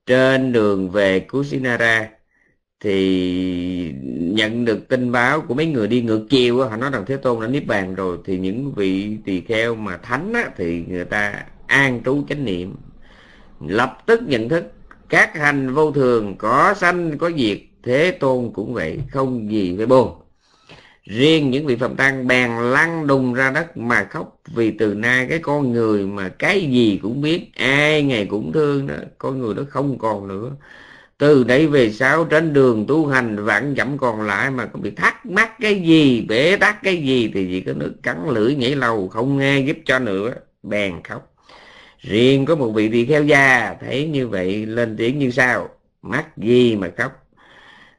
trên 0.06 0.54
đường 0.54 0.90
về 0.92 1.20
kusinara 1.20 2.10
thì 2.84 3.94
nhận 4.20 4.66
được 4.66 4.88
tin 4.88 5.12
báo 5.12 5.42
của 5.42 5.54
mấy 5.54 5.66
người 5.66 5.88
đi 5.88 6.02
ngược 6.02 6.26
chiều 6.30 6.58
họ 6.58 6.78
nói 6.78 6.90
rằng 6.94 7.04
thế 7.08 7.18
tôn 7.18 7.42
đã 7.42 7.48
niết 7.48 7.68
bàn 7.68 7.96
rồi 7.96 8.18
thì 8.26 8.38
những 8.38 8.74
vị 8.74 9.18
tỳ 9.26 9.42
kheo 9.42 9.76
mà 9.76 9.98
thánh 9.98 10.34
á, 10.34 10.50
thì 10.58 10.84
người 10.88 11.06
ta 11.06 11.44
an 11.68 12.02
trú 12.06 12.24
chánh 12.30 12.46
niệm. 12.46 12.76
Lập 13.68 13.98
tức 14.06 14.22
nhận 14.28 14.50
thức 14.50 14.72
các 15.10 15.38
hành 15.38 15.74
vô 15.74 15.92
thường 15.92 16.36
có 16.38 16.74
sanh 16.74 17.18
có 17.18 17.32
diệt 17.38 17.58
thế 17.84 18.12
tôn 18.12 18.52
cũng 18.54 18.74
vậy 18.74 19.00
không 19.12 19.52
gì 19.52 19.78
phải 19.78 19.86
buồn. 19.86 20.16
Riêng 21.04 21.52
những 21.52 21.66
vị 21.66 21.76
phạm 21.76 21.96
tăng 21.96 22.28
bèn 22.28 22.52
lăn 22.52 23.08
đùng 23.08 23.34
ra 23.34 23.52
đất 23.52 23.78
mà 23.78 24.04
khóc 24.04 24.40
vì 24.56 24.72
từ 24.72 24.94
nay 24.94 25.28
cái 25.30 25.40
con 25.40 25.72
người 25.72 26.08
mà 26.08 26.30
cái 26.30 26.62
gì 26.62 27.00
cũng 27.02 27.22
biết 27.22 27.56
ai 27.56 28.04
ngày 28.04 28.26
cũng 28.26 28.52
thương 28.54 28.88
đó 28.88 28.96
con 29.18 29.40
người 29.40 29.56
đó 29.56 29.64
không 29.70 29.98
còn 29.98 30.28
nữa 30.28 30.52
từ 31.18 31.44
đây 31.44 31.68
về 31.68 31.92
sau 31.92 32.26
trên 32.26 32.54
đường 32.54 32.86
tu 32.88 33.08
hành 33.08 33.46
vạn 33.46 33.76
dặm 33.78 33.98
còn 33.98 34.22
lại 34.22 34.52
mà 34.52 34.66
có 34.66 34.80
bị 34.80 34.92
thắc 34.92 35.26
mắc 35.26 35.52
cái 35.60 35.82
gì 35.82 36.22
bể 36.22 36.56
tắc 36.56 36.84
cái 36.84 36.98
gì 36.98 37.32
thì 37.34 37.48
chỉ 37.48 37.62
có 37.62 37.74
nước 37.74 37.94
cắn 38.04 38.18
lưỡi 38.30 38.56
nhảy 38.56 38.76
lầu 38.76 39.08
không 39.08 39.38
nghe 39.38 39.60
giúp 39.60 39.78
cho 39.86 40.00
nữa 40.00 40.34
bèn 40.64 41.04
khóc. 41.04 41.36
Riêng 42.00 42.46
có 42.46 42.56
một 42.56 42.72
vị 42.72 42.90
tỳ 42.90 43.06
kheo 43.06 43.24
già 43.24 43.76
thấy 43.82 44.08
như 44.08 44.28
vậy 44.28 44.66
lên 44.66 44.98
tiếng 44.98 45.20
như 45.20 45.32
sau 45.32 45.70
mắc 46.02 46.38
gì 46.38 46.76
mà 46.76 46.90
khóc? 46.98 47.12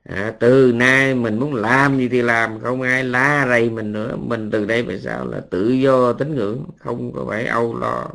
À, 0.04 0.32
từ 0.40 0.72
nay 0.74 1.14
mình 1.14 1.38
muốn 1.38 1.54
làm 1.54 1.98
gì 1.98 2.08
thì 2.08 2.22
làm 2.22 2.60
không 2.60 2.82
ai 2.82 3.04
la 3.04 3.46
rầy 3.48 3.70
mình 3.70 3.92
nữa. 3.92 4.16
Mình 4.16 4.50
từ 4.50 4.64
đây 4.64 4.82
về 4.82 4.98
sau 4.98 5.26
là 5.26 5.40
tự 5.50 5.68
do 5.68 6.12
tín 6.12 6.34
ngưỡng 6.34 6.64
không 6.78 7.12
có 7.12 7.26
phải 7.28 7.46
âu 7.46 7.78
lo 7.78 8.08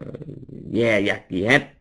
ờ, 0.00 0.06
dè 0.72 1.00
dặt 1.00 1.30
gì 1.30 1.44
hết 1.44 1.77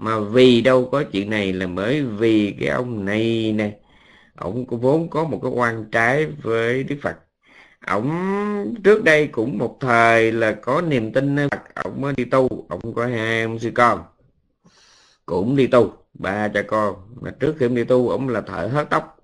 mà 0.00 0.18
vì 0.18 0.60
đâu 0.60 0.88
có 0.92 1.02
chuyện 1.12 1.30
này 1.30 1.52
là 1.52 1.66
bởi 1.66 2.02
vì 2.02 2.54
cái 2.60 2.68
ông 2.68 3.04
này 3.04 3.52
nè. 3.52 3.78
Ông 4.36 4.66
có 4.66 4.76
vốn 4.76 5.10
có 5.10 5.24
một 5.24 5.40
cái 5.42 5.50
quan 5.50 5.84
trái 5.92 6.26
với 6.26 6.82
đức 6.82 6.96
phật. 7.02 7.16
Ông 7.86 8.10
trước 8.84 9.04
đây 9.04 9.26
cũng 9.26 9.58
một 9.58 9.76
thời 9.80 10.32
là 10.32 10.52
có 10.52 10.80
niềm 10.80 11.12
tin 11.12 11.36
Phật. 11.50 11.74
Ông 11.74 12.00
mới 12.00 12.12
đi 12.16 12.24
tu. 12.24 12.66
Ông 12.68 12.94
có 12.94 13.06
hai 13.06 13.42
ông 13.42 13.58
sư 13.58 13.70
con 13.74 14.00
cũng 15.26 15.56
đi 15.56 15.66
tu, 15.66 15.92
ba 16.14 16.48
cha 16.48 16.62
con. 16.62 16.94
Mà 17.20 17.30
trước 17.30 17.54
khi 17.58 17.66
ông 17.66 17.74
đi 17.74 17.84
tu, 17.84 18.08
ông 18.08 18.28
là 18.28 18.40
thợ 18.40 18.66
hớt 18.66 18.90
tóc. 18.90 19.16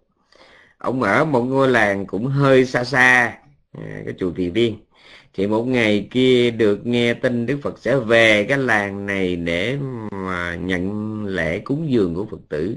Ông 0.79 1.03
ở 1.03 1.25
một 1.25 1.43
ngôi 1.43 1.69
làng 1.69 2.07
cũng 2.07 2.27
hơi 2.27 2.67
xa 2.67 2.85
xa 2.85 3.39
à, 3.73 4.03
cái 4.05 4.15
chùa 4.19 4.31
Kỳ 4.37 4.51
Viên 4.51 4.86
thì 5.35 5.47
một 5.47 5.65
ngày 5.65 6.09
kia 6.11 6.51
được 6.51 6.87
nghe 6.87 7.15
tin 7.15 7.47
Đức 7.47 7.59
Phật 7.63 7.79
sẽ 7.79 7.97
về 7.97 8.45
cái 8.45 8.59
làng 8.59 9.07
này 9.07 9.37
để 9.37 9.79
mà 10.13 10.55
nhận 10.55 11.25
lễ 11.27 11.59
cúng 11.59 11.91
dường 11.91 12.15
của 12.15 12.27
Phật 12.31 12.41
tử, 12.49 12.77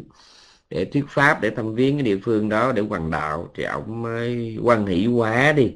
để 0.69 0.85
thuyết 0.85 1.05
pháp, 1.09 1.41
để 1.41 1.49
thăm 1.49 1.75
viếng 1.75 1.95
cái 1.95 2.03
địa 2.03 2.17
phương 2.23 2.49
đó 2.49 2.71
để 2.71 2.81
hoàng 2.81 3.11
đạo. 3.11 3.51
Thì 3.55 3.63
ông 3.63 4.01
mới 4.01 4.57
quan 4.63 4.85
hỷ 4.85 5.07
quá 5.07 5.51
đi. 5.51 5.73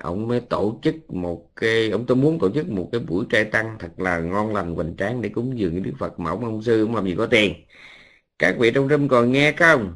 Ông 0.00 0.28
mới 0.28 0.40
tổ 0.40 0.80
chức 0.82 1.10
một 1.10 1.50
cái, 1.56 1.90
ông 1.90 2.06
tôi 2.06 2.16
muốn 2.16 2.38
tổ 2.38 2.50
chức 2.50 2.68
một 2.68 2.88
cái 2.92 3.00
buổi 3.00 3.24
trai 3.30 3.44
tăng 3.44 3.76
thật 3.78 3.90
là 3.96 4.18
ngon 4.18 4.54
lành, 4.54 4.74
hoành 4.74 4.96
tráng 4.96 5.22
để 5.22 5.28
cúng 5.28 5.58
dường 5.58 5.82
Đức 5.82 5.92
Phật. 5.98 6.20
Mà 6.20 6.30
ông 6.30 6.44
ông 6.44 6.62
sư 6.62 6.84
ông 6.84 6.94
làm 6.94 7.04
gì 7.04 7.14
có 7.18 7.26
tiền? 7.26 7.54
Các 8.38 8.56
vị 8.58 8.70
trong 8.70 8.88
râm 8.88 9.08
còn 9.08 9.32
nghe 9.32 9.52
không? 9.52 9.94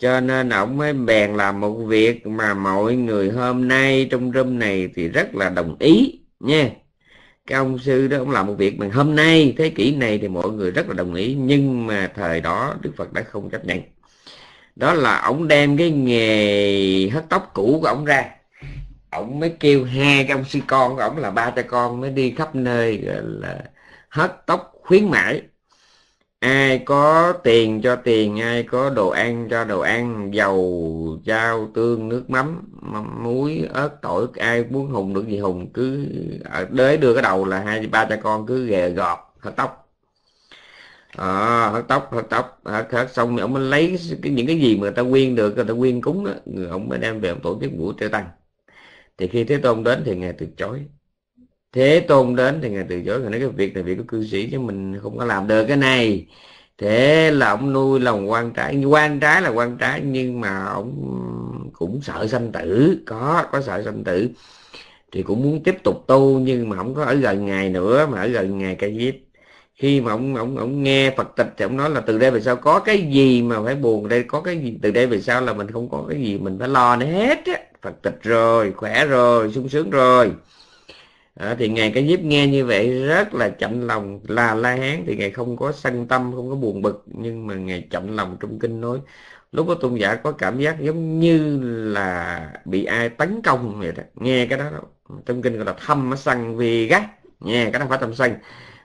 Cho 0.00 0.20
nên 0.20 0.48
ông 0.48 0.76
mới 0.76 0.92
bèn 0.92 1.34
làm 1.36 1.60
một 1.60 1.74
việc 1.74 2.26
mà 2.26 2.54
mọi 2.54 2.96
người 2.96 3.30
hôm 3.30 3.68
nay 3.68 4.08
trong 4.10 4.32
râm 4.32 4.58
này 4.58 4.88
thì 4.94 5.08
rất 5.08 5.34
là 5.34 5.48
đồng 5.48 5.76
ý, 5.78 6.20
nha. 6.40 6.70
Cái 7.46 7.58
ông 7.58 7.78
sư 7.78 8.08
đó 8.08 8.18
ông 8.18 8.30
làm 8.30 8.46
một 8.46 8.54
việc 8.58 8.78
mà 8.78 8.86
hôm 8.92 9.16
nay, 9.16 9.54
thế 9.58 9.70
kỷ 9.70 9.96
này 9.96 10.18
thì 10.18 10.28
mọi 10.28 10.50
người 10.50 10.70
rất 10.70 10.88
là 10.88 10.94
đồng 10.94 11.14
ý, 11.14 11.34
nhưng 11.34 11.86
mà 11.86 12.10
thời 12.14 12.40
đó 12.40 12.74
Đức 12.80 12.90
Phật 12.96 13.12
đã 13.12 13.22
không 13.22 13.50
chấp 13.50 13.64
nhận. 13.64 13.80
Đó 14.76 14.94
là 14.94 15.20
ông 15.20 15.48
đem 15.48 15.76
cái 15.76 15.90
nghề 15.90 17.08
hớt 17.08 17.28
tóc 17.28 17.50
cũ 17.54 17.78
của 17.82 17.86
ông 17.88 18.04
ra. 18.04 18.30
Ông 19.10 19.40
mới 19.40 19.52
kêu 19.60 19.84
hai 19.84 20.24
cái 20.24 20.36
ông 20.36 20.44
sư 20.44 20.58
con 20.66 20.96
của 20.96 21.02
ông 21.02 21.18
là 21.18 21.30
ba 21.30 21.50
cha 21.50 21.62
con 21.62 22.00
mới 22.00 22.10
đi 22.10 22.30
khắp 22.30 22.54
nơi, 22.54 22.96
gọi 22.96 23.22
là 23.22 23.58
hớt 24.08 24.46
tóc 24.46 24.72
khuyến 24.82 25.10
mãi 25.10 25.42
ai 26.40 26.78
có 26.78 27.32
tiền 27.44 27.80
cho 27.82 27.96
tiền 27.96 28.40
ai 28.40 28.62
có 28.62 28.90
đồ 28.90 29.08
ăn 29.08 29.48
cho 29.50 29.64
đồ 29.64 29.80
ăn 29.80 30.30
dầu 30.34 31.20
rau, 31.26 31.70
tương 31.74 32.08
nước 32.08 32.30
mắm, 32.30 32.72
muối 33.22 33.68
ớt 33.72 34.02
tỏi 34.02 34.26
ai 34.36 34.64
muốn 34.70 34.90
hùng 34.90 35.14
được 35.14 35.28
gì 35.28 35.38
hùng 35.38 35.72
cứ 35.72 36.06
đế 36.70 36.96
đưa 36.96 37.14
cái 37.14 37.22
đầu 37.22 37.44
là 37.44 37.60
hai 37.60 37.86
ba 37.86 38.04
cha 38.04 38.16
con 38.16 38.46
cứ 38.46 38.66
ghè 38.66 38.88
gọt 38.90 39.18
hớt 39.38 39.56
tóc. 39.56 39.90
Ờ, 41.16 41.26
à, 41.66 41.70
hớt 41.70 41.88
tóc 41.88 42.08
hớt 42.12 42.26
tóc 42.30 42.60
hớt, 42.64 42.92
hớt 42.92 43.12
xong 43.12 43.36
thì 43.36 43.40
ông 43.42 43.52
mới 43.52 43.62
lấy 43.62 43.96
cái, 44.22 44.32
những 44.32 44.46
cái 44.46 44.60
gì 44.60 44.76
mà 44.76 44.80
người 44.80 44.92
ta 44.92 45.02
quyên 45.10 45.34
được 45.36 45.56
người 45.56 45.64
ta 45.64 45.74
quyên 45.78 46.00
cúng 46.00 46.24
đó, 46.24 46.32
người 46.46 46.66
ông 46.68 46.88
mới 46.88 46.98
đem 46.98 47.20
về 47.20 47.28
ông 47.28 47.40
tổ 47.42 47.58
chức 47.60 47.72
buổi 47.72 47.94
tế 47.98 48.08
tăng. 48.08 48.28
Thì 49.18 49.28
khi 49.28 49.44
thế 49.44 49.58
tôn 49.58 49.84
đến 49.84 50.02
thì 50.06 50.16
ngài 50.16 50.32
từ 50.32 50.46
chối 50.56 50.80
thế 51.72 52.00
tôn 52.08 52.36
đến 52.36 52.60
thì 52.62 52.70
ngài 52.70 52.84
từ 52.88 53.02
chối, 53.06 53.20
ngài 53.20 53.30
nói 53.30 53.40
cái 53.40 53.48
việc 53.48 53.74
này 53.74 53.82
việc 53.82 53.94
của 53.98 54.04
cư 54.08 54.26
sĩ 54.26 54.48
chứ 54.50 54.58
mình 54.58 54.98
không 55.02 55.18
có 55.18 55.24
làm 55.24 55.48
được 55.48 55.64
cái 55.66 55.76
này. 55.76 56.26
Thế 56.78 57.30
là 57.30 57.50
ông 57.50 57.72
nuôi 57.72 58.00
lòng 58.00 58.30
quan 58.30 58.52
trái. 58.52 58.84
Quan 58.84 59.20
trái 59.20 59.42
là 59.42 59.48
quan 59.50 59.76
trái 59.78 60.00
nhưng 60.04 60.40
mà 60.40 60.64
ông 60.64 60.92
cũng 61.72 62.00
sợ 62.02 62.26
sanh 62.26 62.52
tử. 62.52 62.98
Có 63.06 63.44
có 63.52 63.60
sợ 63.62 63.82
sanh 63.84 64.04
tử. 64.04 64.28
Thì 65.12 65.22
cũng 65.22 65.42
muốn 65.42 65.62
tiếp 65.62 65.76
tục 65.84 66.04
tu 66.06 66.38
nhưng 66.38 66.68
mà 66.68 66.76
không 66.76 66.94
có 66.94 67.04
ở 67.04 67.14
gần 67.14 67.46
ngài 67.46 67.68
nữa, 67.68 68.06
mà 68.06 68.20
ở 68.20 68.26
gần 68.26 68.58
ngài 68.58 68.74
ca 68.74 68.88
diếp 68.88 69.14
khi 69.80 70.00
mà 70.00 70.12
ông 70.12 70.36
ông 70.36 70.56
ông 70.56 70.82
nghe 70.82 71.10
Phật 71.16 71.28
tịch 71.36 71.46
thì 71.56 71.64
ông 71.64 71.76
nói 71.76 71.90
là 71.90 72.00
từ 72.00 72.18
đây 72.18 72.30
về 72.30 72.40
sau 72.40 72.56
có 72.56 72.80
cái 72.80 73.08
gì 73.12 73.42
mà 73.42 73.62
phải 73.64 73.74
buồn 73.74 74.08
đây, 74.08 74.22
có 74.22 74.40
cái 74.40 74.58
gì, 74.58 74.78
từ 74.82 74.90
đây 74.90 75.06
về 75.06 75.20
sau 75.20 75.40
là 75.42 75.52
mình 75.52 75.70
không 75.70 75.88
có 75.90 76.04
cái 76.08 76.20
gì 76.20 76.38
mình 76.38 76.58
phải 76.58 76.68
lo 76.68 76.96
nữa 76.96 77.06
hết 77.06 77.38
á. 77.46 77.60
Phật 77.82 78.02
tịch 78.02 78.18
rồi, 78.22 78.72
khỏe 78.72 79.06
rồi, 79.06 79.52
sung 79.52 79.68
sướng 79.68 79.90
rồi 79.90 80.32
à, 81.34 81.56
thì 81.58 81.68
ngài 81.68 81.92
cái 81.92 82.08
diếp 82.08 82.20
nghe 82.20 82.46
như 82.46 82.66
vậy 82.66 83.06
rất 83.06 83.34
là 83.34 83.48
chạnh 83.50 83.86
lòng 83.86 84.20
là 84.28 84.54
la 84.54 84.76
hán. 84.76 85.04
Thì 85.06 85.16
ngài 85.16 85.30
không 85.30 85.56
có 85.56 85.72
sân 85.72 86.08
tâm 86.08 86.32
không 86.34 86.50
có 86.50 86.56
buồn 86.56 86.82
bực 86.82 87.04
nhưng 87.06 87.46
mà 87.46 87.54
ngài 87.54 87.88
chạnh 87.90 88.16
lòng 88.16 88.36
trong 88.40 88.58
kinh 88.58 88.80
nói 88.80 88.98
lúc 89.52 89.68
đó 89.68 89.74
tôn 89.80 89.94
giả 89.94 90.14
có 90.14 90.32
cảm 90.32 90.58
giác 90.58 90.80
giống 90.80 91.20
như 91.20 91.60
là 91.94 92.52
bị 92.64 92.84
ai 92.84 93.08
tấn 93.08 93.42
công 93.42 93.80
vậy 93.80 93.92
đó. 93.92 94.02
Nghe 94.14 94.46
cái 94.46 94.58
đó 94.58 94.70
trong 95.26 95.42
kinh 95.42 95.56
gọi 95.56 95.64
là 95.66 95.74
thâm 95.86 96.12
sân 96.16 96.56
vì 96.56 96.86
gắt 96.86 97.02
nghe 97.40 97.70
cái 97.70 97.80
đó 97.80 97.86
phải 97.88 97.98
thâm 97.98 98.14
sân 98.14 98.34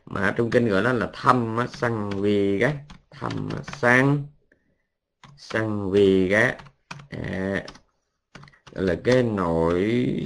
mà 0.06 0.34
trong 0.38 0.50
kinh 0.52 0.68
gọi 0.68 0.84
đó 0.84 0.94
là 0.94 1.10
thâm 1.14 1.58
sân 1.74 2.10
vì 2.10 2.58
gắt 2.58 2.76
thâm 3.12 3.50
sân 3.64 4.24
sân 5.38 5.92
vì 5.92 6.28
gắt 6.28 6.58
à, 7.10 7.64
là 8.72 8.96
cái 9.04 9.24
nỗi 9.24 10.24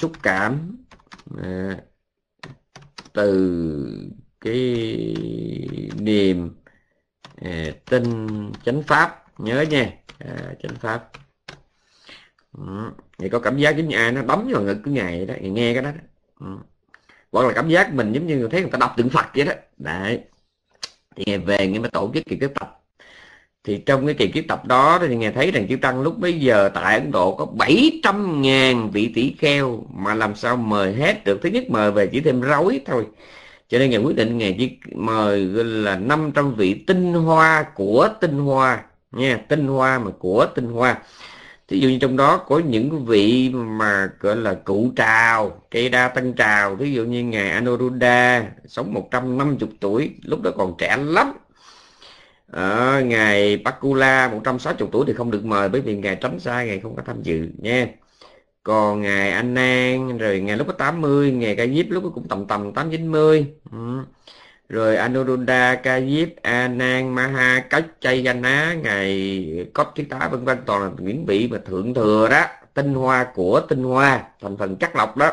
xúc 0.00 0.12
cảm 0.22 0.76
à, 1.42 1.76
từ 3.12 4.10
cái 4.40 4.56
niềm 5.98 6.50
à, 7.36 7.66
tin 7.90 8.04
chánh 8.64 8.82
pháp 8.82 9.24
nhớ 9.38 9.64
nha 9.70 9.92
à, 10.18 10.54
chánh 10.62 10.74
pháp 10.74 11.10
ừ. 12.52 12.62
thì 13.18 13.28
có 13.28 13.38
cảm 13.38 13.58
giác 13.58 13.76
giống 13.76 13.88
như 13.88 13.96
ai 13.96 14.12
nó 14.12 14.22
đấm 14.22 14.48
vào 14.52 14.62
ngực 14.62 14.78
cứ 14.84 14.90
ngày 14.90 15.26
đó 15.26 15.34
nghe 15.40 15.74
cái 15.74 15.82
đó, 15.82 15.90
đó. 15.92 16.00
Ừ. 16.40 16.46
hoặc 17.32 17.46
là 17.46 17.52
cảm 17.54 17.68
giác 17.68 17.94
mình 17.94 18.12
giống 18.12 18.26
như 18.26 18.48
thấy 18.50 18.60
người 18.60 18.70
ta 18.70 18.78
đọc 18.78 18.94
tượng 18.96 19.10
Phật 19.10 19.26
vậy 19.34 19.44
đó 19.44 19.52
đấy 19.76 20.24
thì 21.16 21.24
ngày 21.26 21.38
về 21.38 21.66
nghe 21.68 21.78
mới 21.78 21.90
tổ 21.90 22.10
chức 22.14 22.24
kỳ 22.26 22.36
cái 22.36 22.48
tập 22.54 22.81
thì 23.64 23.78
trong 23.78 24.06
cái 24.06 24.14
kỳ 24.14 24.28
kiếp 24.28 24.44
tập 24.48 24.66
đó 24.66 24.98
thì 25.08 25.16
nghe 25.16 25.30
thấy 25.30 25.50
rằng 25.50 25.68
chư 25.68 25.76
tăng 25.76 26.02
lúc 26.02 26.18
bấy 26.18 26.40
giờ 26.40 26.70
tại 26.74 26.98
Ấn 26.98 27.10
Độ 27.10 27.34
có 27.36 27.46
700 27.46 28.42
ngàn 28.42 28.90
vị 28.90 29.12
tỷ 29.14 29.34
kheo 29.38 29.86
mà 29.94 30.14
làm 30.14 30.34
sao 30.34 30.56
mời 30.56 30.94
hết 30.94 31.24
được. 31.24 31.42
Thứ 31.42 31.48
nhất 31.48 31.64
mời 31.70 31.90
về 31.92 32.06
chỉ 32.06 32.20
thêm 32.20 32.40
rối 32.40 32.80
thôi. 32.86 33.06
Cho 33.68 33.78
nên 33.78 33.90
ngài 33.90 34.00
quyết 34.00 34.16
định 34.16 34.38
ngài 34.38 34.56
chỉ 34.58 34.70
mời 34.94 35.44
là 35.64 35.96
500 35.96 36.54
vị 36.54 36.74
tinh 36.74 37.12
hoa 37.14 37.62
của 37.74 38.08
tinh 38.20 38.38
hoa, 38.38 38.82
nha, 39.12 39.36
tinh 39.48 39.66
hoa 39.66 39.98
mà 39.98 40.10
của 40.18 40.46
tinh 40.54 40.68
hoa. 40.68 40.98
Ví 41.68 41.80
dụ 41.80 41.88
như 41.88 41.98
trong 41.98 42.16
đó 42.16 42.36
có 42.36 42.58
những 42.58 43.04
vị 43.04 43.50
mà, 43.54 44.08
gọi 44.20 44.36
là, 44.36 44.54
cụ 44.54 44.92
trào, 44.96 45.62
cây 45.70 45.88
đa 45.88 46.08
tăng 46.08 46.32
trào. 46.32 46.74
Ví 46.74 46.92
dụ 46.92 47.04
như 47.04 47.24
ngài 47.24 47.50
Anuruddha, 47.50 48.44
sống 48.66 48.94
150 48.94 49.68
tuổi, 49.80 50.10
lúc 50.22 50.42
đó 50.42 50.50
còn 50.58 50.74
trẻ 50.78 50.96
lắm 51.00 51.32
à, 52.52 53.00
ngày 53.00 53.56
Bakula 53.56 54.28
160 54.28 54.88
tuổi 54.92 55.04
thì 55.06 55.12
không 55.12 55.30
được 55.30 55.44
mời 55.44 55.68
bởi 55.68 55.80
vì 55.80 55.96
ngày 55.96 56.16
tránh 56.16 56.40
xa 56.40 56.64
ngày 56.64 56.80
không 56.80 56.96
có 56.96 57.02
tham 57.06 57.22
dự 57.22 57.48
nha. 57.58 57.88
Còn 58.62 59.02
ngày 59.02 59.30
Anh 59.32 59.54
An 59.54 60.18
rồi 60.18 60.40
ngày 60.40 60.56
lúc 60.56 60.66
có 60.66 60.72
80 60.72 61.32
ngày 61.32 61.56
Ca 61.56 61.66
Diếp 61.66 61.86
lúc 61.90 62.04
cũng 62.14 62.28
tầm 62.28 62.46
tầm 62.46 62.72
8 62.74 62.90
90 62.90 63.46
ừ. 63.72 63.78
rồi 64.68 64.96
Anuruddha 64.96 65.74
Ca 65.74 66.00
Diếp 66.00 66.28
A 66.42 66.68
Maha 67.04 67.60
Cách 67.70 67.86
Chay 68.00 68.22
Gana 68.22 68.74
ngày 68.74 69.68
Cốc 69.74 69.92
Thiết 69.96 70.10
Tá 70.10 70.28
vân 70.32 70.44
vân 70.44 70.58
toàn 70.66 70.82
là 70.82 70.90
những 70.98 71.26
vị 71.26 71.48
mà 71.52 71.58
thượng 71.66 71.94
thừa 71.94 72.28
đó 72.30 72.46
tinh 72.74 72.94
hoa 72.94 73.24
của 73.34 73.60
tinh 73.68 73.84
hoa 73.84 74.24
thành 74.40 74.56
phần 74.56 74.76
chắc 74.76 74.96
lọc 74.96 75.16
đó. 75.16 75.32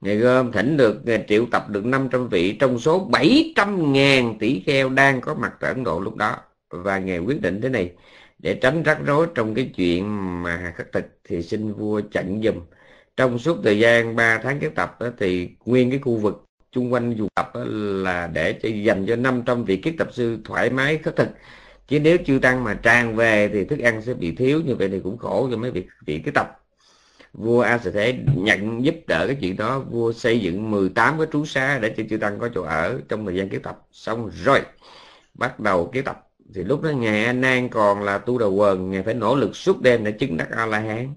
Ngày 0.00 0.16
gom 0.16 0.52
thỉnh 0.52 0.76
được 0.76 1.02
triệu 1.28 1.46
tập 1.50 1.70
được 1.70 1.84
500 1.84 2.28
vị 2.28 2.56
trong 2.60 2.78
số 2.78 2.98
700 2.98 3.92
ngàn 3.92 4.38
tỷ 4.38 4.62
kheo 4.66 4.88
đang 4.88 5.20
có 5.20 5.34
mặt 5.34 5.52
tại 5.60 5.70
Ấn 5.70 5.84
Độ 5.84 6.00
lúc 6.00 6.16
đó. 6.16 6.36
Và 6.70 6.98
Ngài 6.98 7.18
quyết 7.18 7.40
định 7.40 7.60
thế 7.60 7.68
này, 7.68 7.92
để 8.38 8.54
tránh 8.54 8.82
rắc 8.82 8.98
rối 9.06 9.26
trong 9.34 9.54
cái 9.54 9.70
chuyện 9.76 10.04
mà 10.42 10.72
khắc 10.76 10.86
thực 10.92 11.04
thì 11.24 11.42
xin 11.42 11.72
vua 11.72 12.00
chặn 12.12 12.40
dùm. 12.44 12.56
Trong 13.16 13.38
suốt 13.38 13.58
thời 13.64 13.78
gian 13.78 14.16
3 14.16 14.38
tháng 14.38 14.60
kết 14.60 14.70
tập 14.74 14.96
đó, 15.00 15.08
thì 15.18 15.50
nguyên 15.64 15.90
cái 15.90 15.98
khu 15.98 16.16
vực 16.16 16.44
chung 16.72 16.92
quanh 16.92 17.14
dù 17.16 17.28
tập 17.34 17.52
là 18.04 18.26
để 18.26 18.52
cho 18.62 18.68
dành 18.68 19.06
cho 19.06 19.16
500 19.16 19.64
vị 19.64 19.76
kiết 19.76 19.94
tập 19.98 20.08
sư 20.12 20.38
thoải 20.44 20.70
mái 20.70 20.98
khất 20.98 21.16
thực 21.16 21.28
chứ 21.88 22.00
nếu 22.00 22.18
chưa 22.26 22.38
tăng 22.38 22.64
mà 22.64 22.74
tràn 22.74 23.16
về 23.16 23.48
thì 23.52 23.64
thức 23.64 23.78
ăn 23.78 24.02
sẽ 24.02 24.14
bị 24.14 24.34
thiếu 24.36 24.62
như 24.66 24.74
vậy 24.74 24.88
thì 24.88 25.00
cũng 25.00 25.18
khổ 25.18 25.48
cho 25.50 25.56
mấy 25.56 25.70
vị 25.70 25.86
vị 26.06 26.18
kiết 26.24 26.34
tập 26.34 26.60
vua 27.32 27.60
A 27.60 27.78
sẽ 27.78 27.90
thế 27.90 28.18
nhận 28.34 28.84
giúp 28.84 28.94
đỡ 29.06 29.26
cái 29.26 29.36
chuyện 29.40 29.56
đó. 29.56 29.78
Vua 29.80 30.12
xây 30.12 30.40
dựng 30.40 30.70
18 30.70 31.18
cái 31.18 31.26
trú 31.32 31.44
xá 31.44 31.78
để 31.78 31.94
cho 31.96 32.02
chư 32.10 32.16
tăng 32.16 32.38
có 32.38 32.48
chỗ 32.54 32.62
ở 32.62 33.00
trong 33.08 33.26
thời 33.26 33.36
gian 33.36 33.48
kiến 33.48 33.62
tập. 33.62 33.78
Xong 33.92 34.30
rồi, 34.44 34.60
bắt 35.34 35.60
đầu 35.60 35.90
kiến 35.92 36.04
tập. 36.04 36.28
Thì 36.54 36.62
lúc 36.64 36.82
đó 36.82 36.90
ngài 36.90 37.24
A 37.24 37.32
Nan 37.32 37.68
còn 37.68 38.02
là 38.02 38.18
tu 38.18 38.38
đầu 38.38 38.52
quần, 38.52 38.90
ngài 38.90 39.02
phải 39.02 39.14
nỗ 39.14 39.36
lực 39.36 39.56
suốt 39.56 39.82
đêm 39.82 40.04
để 40.04 40.12
chứng 40.12 40.36
đắc 40.36 40.48
A 40.50 40.66
La 40.66 40.78
Hán 40.78 41.14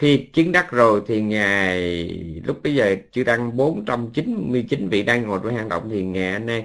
khi 0.00 0.28
chứng 0.32 0.52
đắc 0.52 0.72
rồi 0.72 1.02
thì 1.06 1.20
ngài, 1.22 2.04
lúc 2.44 2.62
bây 2.62 2.74
giờ 2.74 2.96
chư 3.12 3.24
tăng 3.24 3.56
499 3.56 4.88
vị 4.88 5.02
đang 5.02 5.22
ngồi 5.26 5.40
trong 5.42 5.56
hang 5.56 5.68
động 5.68 5.88
thì 5.90 6.02
ngài 6.02 6.32
A 6.32 6.38
Nan 6.38 6.62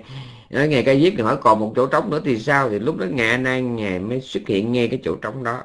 nói, 0.50 0.68
ngài 0.68 0.84
ca 0.84 0.96
diếp 0.96 1.14
hỏi 1.20 1.38
còn 1.42 1.60
một 1.60 1.74
chỗ 1.76 1.88
trống 1.88 2.10
nữa 2.10 2.22
thì 2.26 2.40
sao? 2.40 2.70
Thì 2.70 2.80
lúc 2.80 2.98
đó 2.98 3.06
ngài 3.12 3.30
A 3.30 3.38
Nan, 3.38 3.76
ngài 3.76 4.00
mới 4.00 4.22
xuất 4.22 4.48
hiện 4.48 4.72
ngay 4.72 4.88
cái 4.88 5.00
chỗ 5.04 5.16
trống 5.16 5.44
đó 5.44 5.64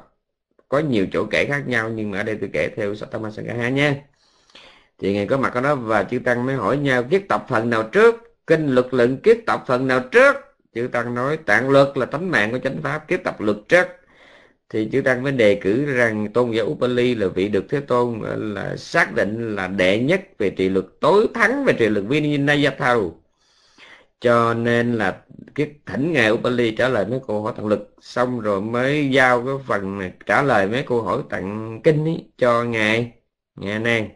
có 0.71 0.79
nhiều 0.79 1.07
chỗ 1.11 1.25
kể 1.25 1.45
khác 1.45 1.63
nhau, 1.67 1.89
nhưng 1.89 2.11
mà 2.11 2.17
ở 2.17 2.23
đây 2.23 2.37
tôi 2.41 2.49
kể 2.53 2.69
theo 2.75 2.95
Sattama 2.95 3.31
Sangha 3.31 3.69
nha. 3.69 3.95
Thì 4.99 5.13
ngài 5.13 5.27
có 5.27 5.37
mặt 5.37 5.53
ở 5.53 5.61
đó 5.61 5.75
và 5.75 6.03
chư 6.03 6.19
tăng 6.19 6.45
mới 6.45 6.55
hỏi 6.55 6.77
nhau 6.77 7.03
kiết 7.03 7.23
tập 7.29 7.45
phần 7.49 7.69
nào 7.69 7.83
trước? 7.83 8.15
Kinh 8.47 8.67
luật 8.67 8.87
lượng 8.91 9.17
kiết 9.17 9.37
tập 9.45 9.63
phần 9.67 9.87
nào 9.87 9.99
trước? 9.99 10.35
Chư 10.75 10.87
tăng 10.91 11.15
nói, 11.15 11.37
tạng 11.37 11.69
luật 11.69 11.97
là 11.97 12.05
tánh 12.05 12.31
mạng 12.31 12.51
của 12.51 12.59
chánh 12.59 12.81
pháp 12.81 13.07
kiết 13.07 13.23
tập 13.23 13.41
luật 13.41 13.57
trước. 13.69 13.87
Thì 14.69 14.89
chư 14.91 15.01
tăng 15.01 15.23
mới 15.23 15.31
đề 15.31 15.55
cử 15.55 15.85
rằng 15.85 16.33
tôn 16.33 16.51
giả 16.51 16.63
Upali 16.63 17.15
là 17.15 17.27
vị 17.27 17.47
được 17.47 17.65
thế 17.69 17.79
tôn 17.79 18.21
ờ, 18.21 18.35
là 18.35 18.75
xác 18.77 19.15
định 19.15 19.55
là 19.55 19.67
đệ 19.67 19.99
nhất 19.99 20.21
về 20.37 20.49
trị 20.49 20.69
luật, 20.69 20.85
tối 20.99 21.27
thắng 21.33 21.65
về 21.65 21.73
trị 21.73 21.89
luật 21.89 22.05
Vinayatthau 22.07 23.20
cho 24.21 24.53
nên 24.53 24.93
là 24.97 25.21
cái 25.55 25.71
thỉnh 25.85 26.13
ngài 26.13 26.31
Upali 26.31 26.75
trả 26.75 26.89
lời 26.89 27.05
mấy 27.05 27.19
câu 27.27 27.43
hỏi 27.43 27.53
tặng 27.57 27.67
lực. 27.67 27.95
Xong 28.01 28.39
rồi 28.39 28.61
mới 28.61 29.09
giao 29.09 29.45
cái 29.45 29.55
phần 29.67 30.11
trả 30.25 30.41
lời 30.41 30.67
mấy 30.67 30.83
câu 30.83 31.01
hỏi 31.01 31.21
tặng 31.29 31.81
kinh 31.83 32.05
ý, 32.05 32.25
cho 32.37 32.63
ngài 32.63 33.11
ngài 33.55 33.79
nan 33.79 34.09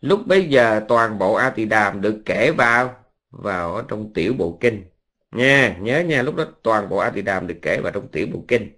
lúc 0.00 0.26
bấy 0.26 0.44
giờ 0.48 0.80
toàn 0.88 1.18
bộ 1.18 1.34
A 1.34 1.50
Tỳ 1.50 1.64
Đàm 1.64 2.00
được 2.00 2.22
kể 2.26 2.52
vào 2.52 2.94
vào 3.30 3.74
ở 3.74 3.84
trong 3.88 4.12
tiểu 4.14 4.34
bộ 4.38 4.58
kinh. 4.60 4.84
Nha 5.32 5.76
nhớ 5.80 6.00
nha 6.00 6.22
lúc 6.22 6.36
đó 6.36 6.44
toàn 6.62 6.88
bộ 6.88 6.96
A 6.98 7.10
Tỳ 7.10 7.22
Đàm 7.22 7.46
được 7.46 7.58
kể 7.62 7.80
vào 7.80 7.92
trong 7.92 8.08
tiểu 8.08 8.26
bộ 8.32 8.44
kinh. 8.48 8.70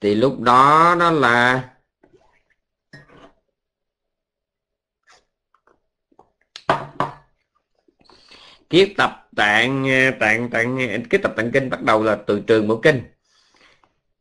Thì 0.00 0.14
lúc 0.14 0.40
đó 0.40 0.94
nó 0.98 1.10
là 1.10 1.70
kiết 8.72 8.92
tập 8.96 9.28
tạng 9.36 9.86
tạng 10.20 10.50
tạng 10.50 11.02
kiết 11.10 11.22
tập 11.22 11.32
tạng 11.36 11.50
kinh 11.52 11.70
bắt 11.70 11.82
đầu 11.82 12.02
là 12.02 12.18
từ 12.26 12.40
trường 12.40 12.68
bộ 12.68 12.80
kinh. 12.82 13.02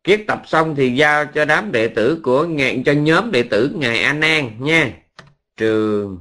Kiết 0.04 0.24
tập 0.28 0.42
xong 0.48 0.76
thì 0.76 0.96
giao 0.96 1.26
cho 1.26 1.46
đám 1.46 1.72
đệ 1.72 1.88
tử 1.88 2.20
của 2.24 2.46
ngài 2.46 2.84
cho 2.86 2.92
nhóm 2.92 3.32
đệ 3.32 3.44
tử 3.44 3.72
ngài 3.76 4.04
a 4.04 4.14
nan 4.14 4.64
nha. 4.64 4.94
Trường 5.58 6.20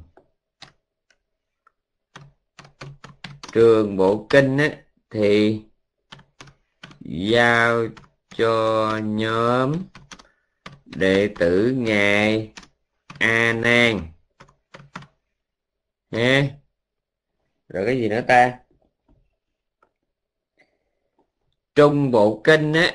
trường 3.52 3.96
bộ 3.96 4.26
kinh 4.30 4.58
á, 4.58 4.68
thì 5.10 5.60
giao 7.00 7.87
cho 8.37 8.99
nhóm 9.04 9.72
đệ 10.84 11.28
tử 11.38 11.75
ngài 11.76 12.52
a 13.18 13.52
nan 13.52 14.00
ha 16.12 16.60
rồi 17.71 17.87
cái 17.87 17.97
gì 17.97 18.09
nữa 18.09 18.21
ta? 18.29 18.59
Trung 21.75 22.11
bộ 22.11 22.41
kinh 22.45 22.73
á 22.73 22.95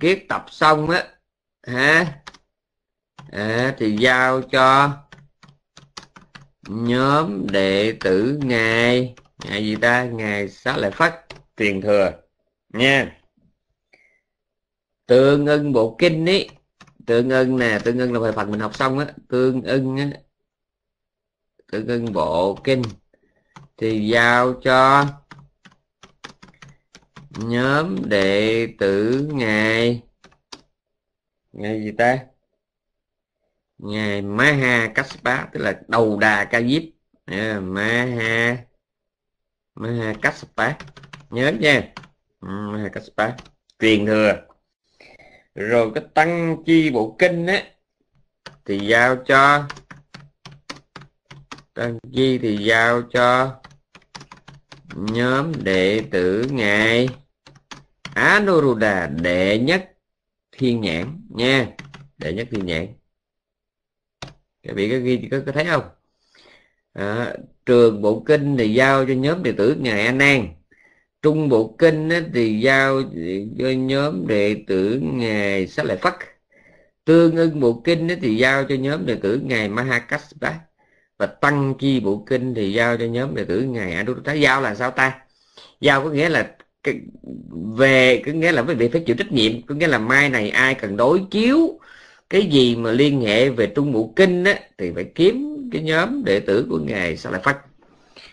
kiết 0.00 0.24
tập 0.28 0.44
xong 0.50 0.90
á 0.90 1.04
ha 1.62 2.22
à, 3.32 3.74
thì 3.78 3.96
giao 3.96 4.42
cho 4.42 4.90
nhóm 6.68 7.46
đệ 7.50 7.96
tử 8.00 8.38
ngài. 8.42 9.14
Ngài 9.44 9.64
gì 9.64 9.76
ta? 9.76 10.04
Ngài 10.04 10.48
xá 10.48 10.76
lợi 10.76 10.90
phất 10.90 11.26
truyền 11.56 11.80
thừa 11.80 12.12
nha. 12.68 13.20
Tương 15.06 15.46
ưng 15.46 15.72
bộ 15.72 15.96
kinh 15.98 16.26
ấy 16.28 16.48
tương 17.06 17.30
ưng 17.30 17.58
nè 17.58 17.78
tương 17.84 17.98
ưng 17.98 18.12
là 18.12 18.20
bài 18.20 18.32
phần 18.32 18.50
mình 18.50 18.60
học 18.60 18.76
xong 18.76 18.98
á. 18.98 19.06
Tương 19.28 19.62
ưng 19.62 19.96
á 19.96 20.10
tương 21.72 21.86
ưng 21.86 22.12
bộ 22.12 22.58
kinh 22.64 22.82
thì 23.78 24.08
giao 24.08 24.52
cho 24.52 25.04
nhóm 27.30 28.08
đệ 28.08 28.66
tử 28.78 29.26
ngài. 29.32 30.02
Ngài 31.52 31.84
gì 31.84 31.92
ta? 31.98 32.18
Ngài 33.78 34.22
Maha 34.22 34.92
Kassapa 34.94 35.46
tức 35.52 35.60
là 35.60 35.80
đầu 35.88 36.18
đà 36.18 36.44
ca 36.44 36.60
diếp. 36.60 36.82
Yeah, 37.26 37.62
Maha 37.62 38.56
Maha 39.74 40.14
Kassapa 40.22 40.78
nhớ 41.30 41.52
nha. 41.60 41.92
Ừ, 42.40 42.48
Maha 42.48 42.88
Kassapa 42.88 43.36
truyền 43.78 44.06
thừa. 44.06 44.42
Rồi 45.54 45.90
cái 45.94 46.04
tăng 46.14 46.56
chi 46.66 46.90
bộ 46.90 47.16
kinh 47.18 47.46
á 47.46 47.62
thì 48.64 48.78
giao 48.78 49.16
cho 49.16 49.68
tăng 51.76 51.98
chi 52.12 52.38
thì 52.38 52.56
giao 52.56 53.02
cho 53.02 53.56
nhóm 54.94 55.52
đệ 55.64 56.02
tử 56.10 56.46
ngài 56.50 57.08
Anuruddha 58.14 59.06
đệ 59.06 59.58
nhất 59.58 59.92
thiên 60.52 60.80
nhãn 60.80 61.20
nha 61.28 61.66
đệ 62.18 62.32
nhất 62.32 62.48
thiên 62.50 62.66
nhãn. 62.66 62.86
Các 64.62 64.72
vị 64.74 64.90
có 64.90 64.98
ghi 64.98 65.28
có, 65.30 65.40
có 65.46 65.52
thấy 65.52 65.64
không? 65.64 65.82
À, 66.92 67.34
trường 67.66 68.02
bộ 68.02 68.22
kinh 68.26 68.56
thì 68.56 68.74
giao 68.74 69.06
cho 69.06 69.14
nhóm 69.14 69.42
đệ 69.42 69.52
tử 69.52 69.76
ngài 69.80 70.06
Anan 70.06 70.48
trung 71.22 71.48
bộ 71.48 71.76
kinh 71.78 72.10
thì 72.34 72.60
giao 72.60 73.02
cho 73.58 73.70
nhóm 73.70 74.26
đệ 74.26 74.64
tử 74.66 75.00
ngài 75.02 75.66
Xá 75.66 75.82
Lợi 75.82 75.96
Phất. 75.96 76.14
Tương 77.04 77.36
ưng 77.36 77.60
bộ 77.60 77.82
kinh 77.84 78.08
thì 78.22 78.36
giao 78.36 78.64
cho 78.64 78.74
nhóm 78.74 79.06
đệ 79.06 79.14
tử 79.22 79.40
ngài 79.44 79.68
Mahakassapa 79.68 80.52
và 81.18 81.26
tăng 81.26 81.74
chi 81.78 82.00
bộ 82.00 82.24
kinh 82.26 82.54
thì 82.54 82.72
giao 82.72 82.96
cho 82.96 83.04
nhóm 83.04 83.34
đệ 83.34 83.44
tử 83.44 83.62
ngài 83.62 83.92
Anuruddha 83.92 84.32
giao 84.32 84.60
là 84.60 84.74
sao 84.74 84.90
ta? 84.90 85.18
Giao 85.80 86.04
có 86.04 86.10
nghĩa 86.10 86.28
là 86.28 86.50
cái, 86.82 87.00
về 87.76 88.22
có 88.26 88.32
nghĩa 88.32 88.52
là 88.52 88.62
quý 88.62 88.74
vị 88.74 88.88
phải 88.88 89.02
chịu 89.06 89.16
trách 89.16 89.32
nhiệm. 89.32 89.62
Có 89.62 89.74
nghĩa 89.74 89.86
là 89.86 89.98
mai 89.98 90.28
này 90.28 90.50
ai 90.50 90.74
cần 90.74 90.96
đối 90.96 91.20
chiếu 91.30 91.78
cái 92.30 92.46
gì 92.46 92.76
mà 92.76 92.90
liên 92.90 93.20
hệ 93.20 93.48
về 93.48 93.66
trung 93.66 93.92
bộ 93.92 94.12
kinh 94.16 94.44
á, 94.44 94.54
thì 94.78 94.92
phải 94.94 95.04
kiếm 95.14 95.68
cái 95.72 95.82
nhóm 95.82 96.24
đệ 96.24 96.40
tử 96.40 96.66
của 96.70 96.78
ngài 96.78 97.16
sao 97.16 97.32
lại 97.32 97.40
phát 97.44 97.56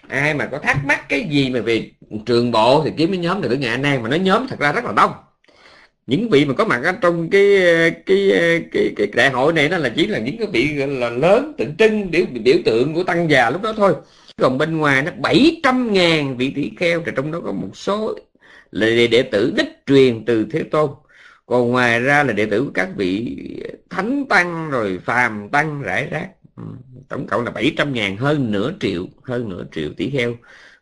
ai 0.08 0.34
mà 0.34 0.46
có 0.46 0.60
thắc 0.60 0.78
mắc 0.86 1.10
cái 1.10 1.28
gì 1.32 1.50
mà 1.50 1.62
về 1.62 1.92
trường 2.26 2.52
bộ 2.52 2.82
thì 2.86 2.92
kiếm 2.98 3.10
cái 3.12 3.18
nhóm 3.18 3.42
đệ 3.42 3.50
tử 3.50 3.56
ngài 3.58 3.78
nan 3.78 4.04
mà 4.04 4.10
nói 4.10 4.20
nhóm 4.20 4.48
thật 4.48 4.60
ra 4.60 4.72
rất 4.72 4.86
là 4.86 4.92
đông 4.92 5.12
những 6.08 6.30
vị 6.30 6.46
mà 6.46 6.54
có 6.54 6.66
mặt 6.66 6.82
ở 6.84 6.92
trong 7.02 7.30
cái 7.30 7.58
cái 8.06 8.32
cái 8.72 8.94
cái 8.98 9.08
đại 9.08 9.30
hội 9.30 9.54
này 9.54 9.70
nó 9.70 9.78
là 9.78 9.90
chỉ 9.96 10.08
là 10.08 10.20
những 10.20 10.38
cái 10.38 10.48
vị 10.48 10.74
là 10.74 11.10
lớn, 11.10 11.54
tượng 11.58 11.78
trưng, 11.78 12.12
biểu 12.12 12.26
biểu 12.44 12.58
tượng 12.66 12.94
của 12.94 13.04
tăng 13.04 13.30
già 13.30 13.50
lúc 13.50 13.62
đó 13.62 13.74
thôi. 13.78 13.96
Còn 14.38 14.58
bên 14.58 14.78
ngoài 14.78 15.02
nó 15.02 15.12
700 15.18 15.94
ngàn 15.94 16.38
vị 16.38 16.52
tỷ 16.56 16.72
kheo, 16.78 17.02
thì 17.06 17.12
trong 17.16 17.32
đó 17.32 17.42
có 17.46 17.52
một 17.52 17.78
số 17.78 18.16
là 18.72 18.88
đệ 19.12 19.22
tử 19.32 19.54
đích 19.58 19.68
truyền 19.88 20.26
từ 20.26 20.46
thế 20.52 20.64
tôn. 20.64 20.90
Còn 21.46 21.72
ngoài 21.72 22.00
ra 22.00 22.24
là 22.24 22.34
đệ 22.34 22.46
tử 22.46 22.64
của 22.64 22.72
các 22.74 22.90
vị 22.96 23.38
thánh 23.90 24.26
tăng 24.30 24.70
rồi 24.70 25.00
phàm 25.06 25.50
tăng, 25.50 25.82
rải 25.82 26.08
rác. 26.12 26.30
Ừ, 26.58 26.64
tổng 27.10 27.28
cộng 27.28 27.46
là 27.46 27.52
700 27.52 27.94
ngàn, 27.94 28.18
hơn 28.18 28.52
nửa 28.52 28.74
triệu, 28.80 29.08
hơn 29.24 29.50
nửa 29.50 29.64
triệu 29.72 29.90
tỷ 29.98 30.10
kheo 30.10 30.36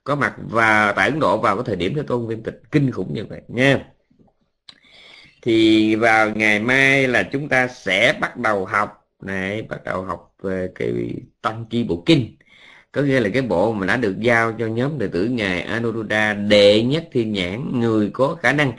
có 0.04 0.16
mặt 0.16 0.34
và 0.50 0.94
tại 0.96 1.10
Ấn 1.10 1.20
Độ 1.20 1.38
vào 1.38 1.56
cái 1.56 1.64
thời 1.68 1.76
điểm 1.76 1.94
thế 1.96 2.04
tôn 2.08 2.28
viên 2.28 2.44
tịch 2.44 2.62
kinh 2.72 2.92
khủng 2.92 3.14
như 3.14 3.26
vậy 3.26 3.42
nha 3.48 3.80
thì 5.42 5.96
vào 5.96 6.30
ngày 6.30 6.60
mai 6.60 7.08
là 7.08 7.24
chúng 7.24 7.50
ta 7.50 7.68
sẽ 7.68 8.14
bắt 8.22 8.38
đầu 8.38 8.66
học. 8.66 8.98
Này 9.24 9.62
bắt 9.62 9.84
đầu 9.84 10.04
học 10.04 10.36
về 10.44 10.70
cái 10.76 11.14
tăng 11.42 11.66
chi 11.70 11.84
bộ 11.84 12.04
kinh. 12.06 12.38
Có 12.92 13.02
nghĩa 13.02 13.20
là 13.20 13.30
cái 13.34 13.42
bộ 13.42 13.74
mà 13.74 13.88
đã 13.88 13.98
được 13.98 14.20
giao 14.20 14.54
cho 14.60 14.68
nhóm 14.68 15.00
đệ 15.00 15.08
tử 15.08 15.26
ngài 15.26 15.62
Anuruddha 15.62 16.34
đệ 16.34 16.84
nhất 16.84 17.04
thiên 17.12 17.32
nhãn 17.32 17.80
người 17.80 18.10
có 18.14 18.36
khả 18.42 18.54
năng. 18.54 18.72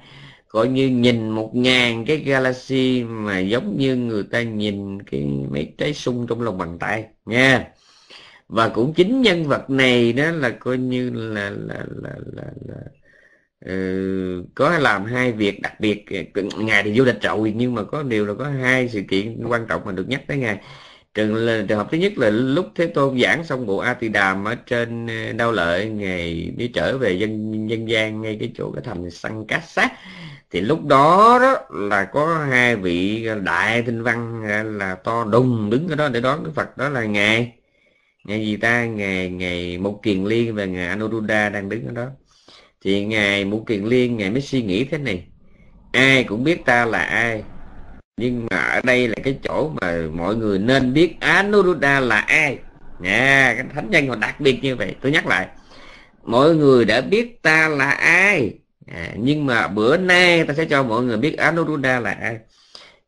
Coi 0.49 0.69
như 0.69 0.89
nhìn 0.89 1.31
một 1.31 1.51
ngàn 1.55 2.05
cái 2.05 2.17
galaxy 2.17 3.05
mà 3.05 3.39
giống 3.39 3.77
như 3.79 3.97
người 3.97 4.23
ta 4.23 4.43
nhìn 4.43 5.03
cái 5.03 5.21
mấy 5.51 5.75
trái 5.79 5.95
sung 5.95 6.27
trong 6.29 6.43
lòng 6.43 6.59
bàn 6.59 6.79
tay 6.79 7.05
nha. 7.27 7.69
Và 8.49 8.69
cũng 8.69 8.95
chính 8.95 9.23
nhân 9.23 9.45
vật 9.45 9.71
này 9.71 10.13
đó 10.13 10.31
là 10.31 10.51
coi 10.51 10.79
như 10.79 11.11
là 11.11 11.51
là 11.51 11.85
là 12.03 12.15
là, 12.33 12.45
là 12.69 12.77
Ờ, 13.67 13.75
có 14.55 14.79
làm 14.79 15.05
hai 15.05 15.33
việc 15.33 15.61
đặc 15.63 15.81
biệt 15.81 16.05
ờ, 16.35 16.43
ngài 16.59 16.83
thì 16.83 16.99
vô 16.99 17.05
địch 17.05 17.19
rồi 17.23 17.53
nhưng 17.57 17.75
mà 17.75 17.83
có 17.85 18.03
điều 18.03 18.27
là 18.27 18.35
có 18.39 18.45
hai 18.45 18.89
sự 18.89 19.03
kiện 19.09 19.45
quan 19.49 19.67
trọng 19.69 19.83
mà 19.85 19.93
được 19.93 20.09
nhắc 20.09 20.23
tới 20.27 20.37
ngài 20.39 20.61
trường 21.15 21.35
là 21.35 21.65
trường 21.69 21.79
hợp 21.79 21.89
thứ 21.91 21.99
nhất 21.99 22.13
là 22.17 22.31
lúc 22.31 22.67
thế 22.75 22.87
tôn 22.87 23.21
giảng 23.21 23.45
xong 23.45 23.67
bộ 23.67 23.77
a 23.79 23.95
tỳ 23.95 24.09
đàm 24.09 24.45
ở 24.45 24.55
trên 24.67 25.07
ờ, 25.07 25.33
đau 25.33 25.53
lợi, 25.53 25.87
ngày 25.91 26.53
đi 26.57 26.69
trở 26.69 26.99
về 26.99 27.13
dân 27.13 27.53
dân 27.71 27.89
gian 27.89 28.23
ngay 28.23 28.37
cái 28.41 28.53
chỗ 28.55 28.73
cái 28.73 28.83
thành 28.87 29.11
săn 29.11 29.47
cát 29.47 29.63
sát 29.69 29.93
thì 30.51 30.61
lúc 30.61 30.85
đó 30.87 31.39
đó 31.43 31.59
là 31.71 32.05
có 32.05 32.39
hai 32.51 32.77
vị 32.77 33.27
đại 33.45 33.83
tinh 33.83 34.03
văn 34.03 34.43
là 34.79 34.95
to 34.95 35.25
đùng 35.25 35.71
đứng 35.71 35.89
ở 35.89 35.97
đó 35.97 36.09
để 36.09 36.21
đón 36.21 36.45
cái 36.45 36.53
phật, 36.55 36.79
đó 36.79 36.89
là 36.89 37.05
ngài. 37.05 37.53
Ngài 38.25 38.47
gì 38.47 38.57
ta? 38.57 38.87
Ngài 38.87 39.31
ngài 39.31 39.79
một 39.79 40.01
kiền 40.03 40.25
liên 40.25 40.55
và 40.55 40.65
ngài 40.65 40.87
anuruddha 40.89 41.49
đang 41.49 41.69
đứng 41.69 41.87
ở 41.87 41.93
đó 41.93 42.07
thì 42.85 43.05
ngài 43.05 43.45
một 43.45 43.65
kiền 43.67 43.85
liên 43.85 44.17
ngài 44.17 44.31
mới 44.31 44.41
suy 44.41 44.63
nghĩ 44.63 44.85
thế 44.85 44.99
này. 44.99 45.25
Ai 45.93 46.25
cũng 46.25 46.45
biết 46.45 46.65
ta 46.65 46.85
là 46.85 46.99
ai 46.99 47.43
nhưng 48.17 48.47
mà 48.51 48.57
ở 48.57 48.81
đây 48.81 49.09
là 49.09 49.15
cái 49.25 49.39
chỗ 49.45 49.71
mà 49.81 49.99
mọi 50.13 50.37
người 50.37 50.59
nên 50.59 50.93
biết 50.93 51.21
Anuruddha 51.21 52.01
là 52.01 52.21
ai. 52.21 52.59
Nha 53.01 53.55
cái 53.57 53.67
thánh 53.75 53.91
nhân 53.91 54.09
còn 54.09 54.21
đặc 54.21 54.41
biệt 54.41 54.59
như 54.63 54.77
vậy. 54.77 54.95
Tôi 55.01 55.13
nhắc 55.13 55.27
lại 55.27 55.47
mọi 56.25 56.55
người 56.55 56.85
đã 56.85 57.01
biết 57.01 57.43
ta 57.43 57.69
là 57.69 57.91
ai. 57.91 58.53
À, 58.87 59.09
nhưng 59.17 59.47
mà 59.47 59.69
bữa 59.69 59.97
nay 59.97 60.45
ta 60.45 60.55
sẽ 60.55 60.65
cho 60.65 60.83
mọi 60.83 61.03
người 61.03 61.17
biết 61.17 61.37
Anuruddha 61.37 62.01
là 62.01 62.11
ai. 62.11 62.39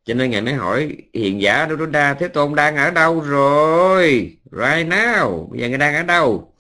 Cho 0.05 0.15
nên 0.15 0.31
ngài 0.31 0.41
mới 0.41 0.55
hỏi 0.55 0.97
hiện 1.15 1.41
giả 1.41 1.55
Anuruddha 1.55 2.15
Thế 2.15 2.29
Tôn 2.29 2.55
đang 2.55 2.77
ở 2.77 2.91
đâu 2.91 3.21
rồi? 3.21 4.37
Right 4.53 4.89
now. 4.89 5.51
Bây 5.51 5.61
giờ 5.61 5.69
ngài 5.69 5.79
đang 5.79 5.95
ở 5.95 6.03
đâu? 6.03 6.54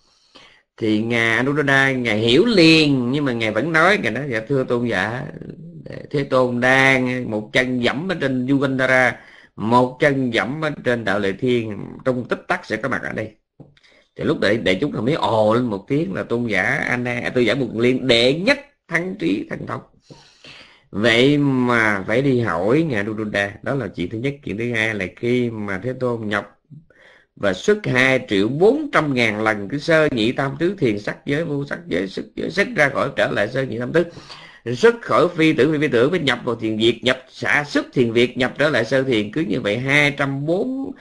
Thì 0.76 1.02
ngài 1.02 1.36
Anuruddha 1.36 1.92
ngài 1.92 2.18
hiểu 2.18 2.44
liền, 2.44 3.10
nhưng 3.12 3.24
mà 3.24 3.32
ngài 3.32 3.50
vẫn 3.50 3.72
nói, 3.72 3.98
ngài 4.02 4.12
nói 4.12 4.24
dạ 4.30 4.40
thưa 4.48 4.64
tôn 4.64 4.86
giả, 4.86 5.24
thế 6.10 6.24
tôn 6.24 6.60
đang 6.60 7.30
một 7.30 7.50
chân 7.52 7.82
dẫm 7.82 8.08
ở 8.08 8.14
trên 8.20 8.46
Yuvandara 8.46 9.20
một 9.56 9.96
chân 10.00 10.34
dẫm 10.34 10.60
ở 10.64 10.70
trên 10.84 11.04
đạo 11.04 11.18
lệ 11.18 11.32
thiên, 11.32 11.78
trong 12.04 12.24
tích 12.28 12.44
tắc 12.48 12.66
sẽ 12.66 12.76
có 12.76 12.88
mặt 12.88 13.02
ở 13.02 13.12
đây. 13.12 13.36
Thì 14.16 14.24
lúc 14.24 14.40
đấy 14.40 14.58
đại 14.58 14.78
chúng 14.80 14.92
ta 14.92 15.00
mới 15.00 15.14
ồ 15.14 15.54
lên 15.54 15.64
một 15.64 15.84
tiếng 15.88 16.14
là 16.14 16.22
tôn 16.22 16.46
giả 16.46 16.62
anh 16.62 17.04
à, 17.04 17.32
tôi 17.34 17.46
giả 17.46 17.54
một 17.54 17.68
liên, 17.74 18.06
đệ 18.06 18.34
nhất 18.34 18.58
thắng 18.88 19.14
trí 19.18 19.46
thần 19.50 19.66
thông 19.66 19.80
vậy 20.90 21.38
mà 21.38 22.04
phải 22.06 22.22
đi 22.22 22.40
hỏi 22.40 22.82
ngài 22.82 23.04
Đô 23.04 23.12
đó 23.62 23.74
là 23.74 23.88
chuyện 23.88 24.08
thứ 24.10 24.18
nhất. 24.18 24.34
Chuyện 24.44 24.58
thứ 24.58 24.72
hai 24.72 24.94
là 24.94 25.06
khi 25.16 25.50
mà 25.50 25.80
thế 25.84 25.92
tôn 26.00 26.28
nhập 26.28 26.53
và 27.36 27.52
xuất 27.52 27.86
2 27.86 28.26
triệu 28.28 28.48
400 28.48 29.14
ngàn 29.14 29.42
lần 29.42 29.68
cái 29.68 29.80
sơ 29.80 30.08
nhị 30.12 30.32
tam 30.32 30.56
tứ 30.58 30.74
thiền 30.78 30.98
sắc 30.98 31.26
giới 31.26 31.44
vô 31.44 31.64
sắc 31.66 31.78
giới 31.88 32.08
sức 32.08 32.26
giới 32.36 32.50
sức 32.50 32.68
ra 32.76 32.88
khỏi 32.88 33.10
trở 33.16 33.30
lại 33.30 33.48
sơ 33.48 33.62
nhị 33.62 33.78
tam 33.78 33.92
tứ. 33.92 34.04
Xuất 34.76 34.94
khỏi 35.02 35.28
phi 35.28 35.52
tử 35.52 35.72
phi, 35.72 35.78
phi 35.78 35.88
tử 35.88 36.10
mới 36.10 36.20
nhập 36.20 36.38
vào 36.44 36.56
thiền 36.56 36.76
việt 36.78 37.00
nhập 37.02 37.24
xả 37.30 37.64
xuất 37.64 37.86
thiền 37.92 38.12
việt 38.12 38.38
nhập 38.38 38.54
trở 38.58 38.70
lại 38.70 38.84
sơ 38.84 39.02
thiền. 39.02 39.32
Cứ 39.32 39.40
như 39.40 39.60
vậy 39.60 39.78
hai 39.78 40.10
trăm 40.10 40.46
bốn 40.46 40.92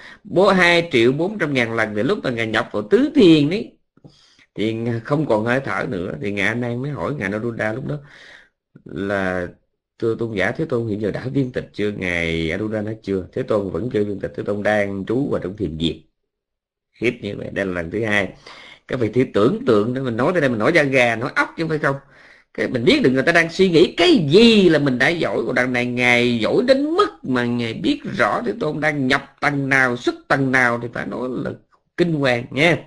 hai 0.55 0.89
triệu 0.91 1.11
bốn 1.11 1.39
trăm 1.39 1.53
ngàn 1.53 1.75
lần 1.75 1.95
thì 1.95 2.03
lúc 2.03 2.19
mà 2.23 2.29
ngài 2.29 2.47
nhập 2.47 2.69
vào 2.71 2.83
tứ 2.89 3.11
thiền 3.15 3.49
đấy 3.49 3.77
thì 4.55 4.75
không 5.03 5.25
còn 5.25 5.45
hơi 5.45 5.59
thở 5.65 5.85
nữa. 5.89 6.15
Thì 6.21 6.31
ngài 6.31 6.47
anh 6.47 6.61
an 6.61 6.81
mới 6.81 6.91
hỏi 6.91 7.15
ngài 7.15 7.31
Anuruddha 7.31 7.73
lúc 7.73 7.85
đó 7.87 7.97
là 8.85 9.47
thưa 9.99 10.15
tôn 10.19 10.33
giả 10.35 10.51
thế 10.51 10.65
tôn 10.65 10.87
hiện 10.87 11.01
giờ 11.01 11.11
đã 11.11 11.27
viên 11.33 11.51
tịch 11.51 11.69
chưa? 11.73 11.91
Ngài 11.91 12.51
Anuruddha 12.51 12.81
nói 12.81 12.97
chưa. 13.03 13.27
Thế 13.33 13.43
tôn 13.43 13.71
vẫn 13.71 13.89
chưa 13.93 14.03
viên 14.03 14.19
tịch. 14.19 14.31
Thế 14.37 14.43
tôn 14.43 14.63
đang 14.63 15.05
trú 15.05 15.29
vào 15.31 15.41
trong 15.43 15.57
thiền 15.57 15.77
việt 15.77 16.03
khiếp 16.93 17.19
như 17.21 17.35
vậy, 17.37 17.49
đây 17.51 17.65
là 17.65 17.71
lần 17.71 17.91
thứ 17.91 18.05
hai. 18.05 18.29
Các 18.87 18.99
vị 18.99 19.09
thử 19.09 19.25
tưởng 19.33 19.65
tượng 19.65 19.93
để 19.93 20.01
mình 20.01 20.17
nói 20.17 20.31
tới 20.31 20.41
đây, 20.41 20.49
mình 20.49 20.59
nói 20.59 20.71
da 20.73 20.83
gà, 20.83 21.15
nói 21.15 21.31
ốc 21.35 21.53
chứ 21.57 21.67
phải 21.67 21.77
không. 21.77 21.95
Cái 22.53 22.67
mình 22.67 22.85
biết 22.85 23.01
được 23.03 23.09
người 23.09 23.23
ta 23.23 23.31
đang 23.31 23.49
suy 23.49 23.69
nghĩ 23.69 23.93
cái 23.97 24.27
gì 24.29 24.69
là 24.69 24.79
mình 24.79 24.99
đã 24.99 25.09
giỏi. 25.09 25.43
Của 25.45 25.53
đằng 25.53 25.73
này 25.73 25.85
ngài 25.85 26.39
giỏi 26.39 26.63
đến 26.67 26.89
mức 26.89 27.09
mà 27.23 27.45
ngài 27.45 27.73
biết 27.73 27.99
rõ 28.17 28.41
thế 28.45 28.53
tôn 28.59 28.79
đang 28.79 29.07
nhập 29.07 29.35
tầng 29.39 29.69
nào, 29.69 29.97
xuất 29.97 30.15
tầng 30.27 30.51
nào 30.51 30.79
thì 30.81 30.87
phải 30.93 31.05
nói 31.05 31.29
là 31.31 31.51
kinh 31.97 32.13
hoàng 32.13 32.45
nha. 32.51 32.77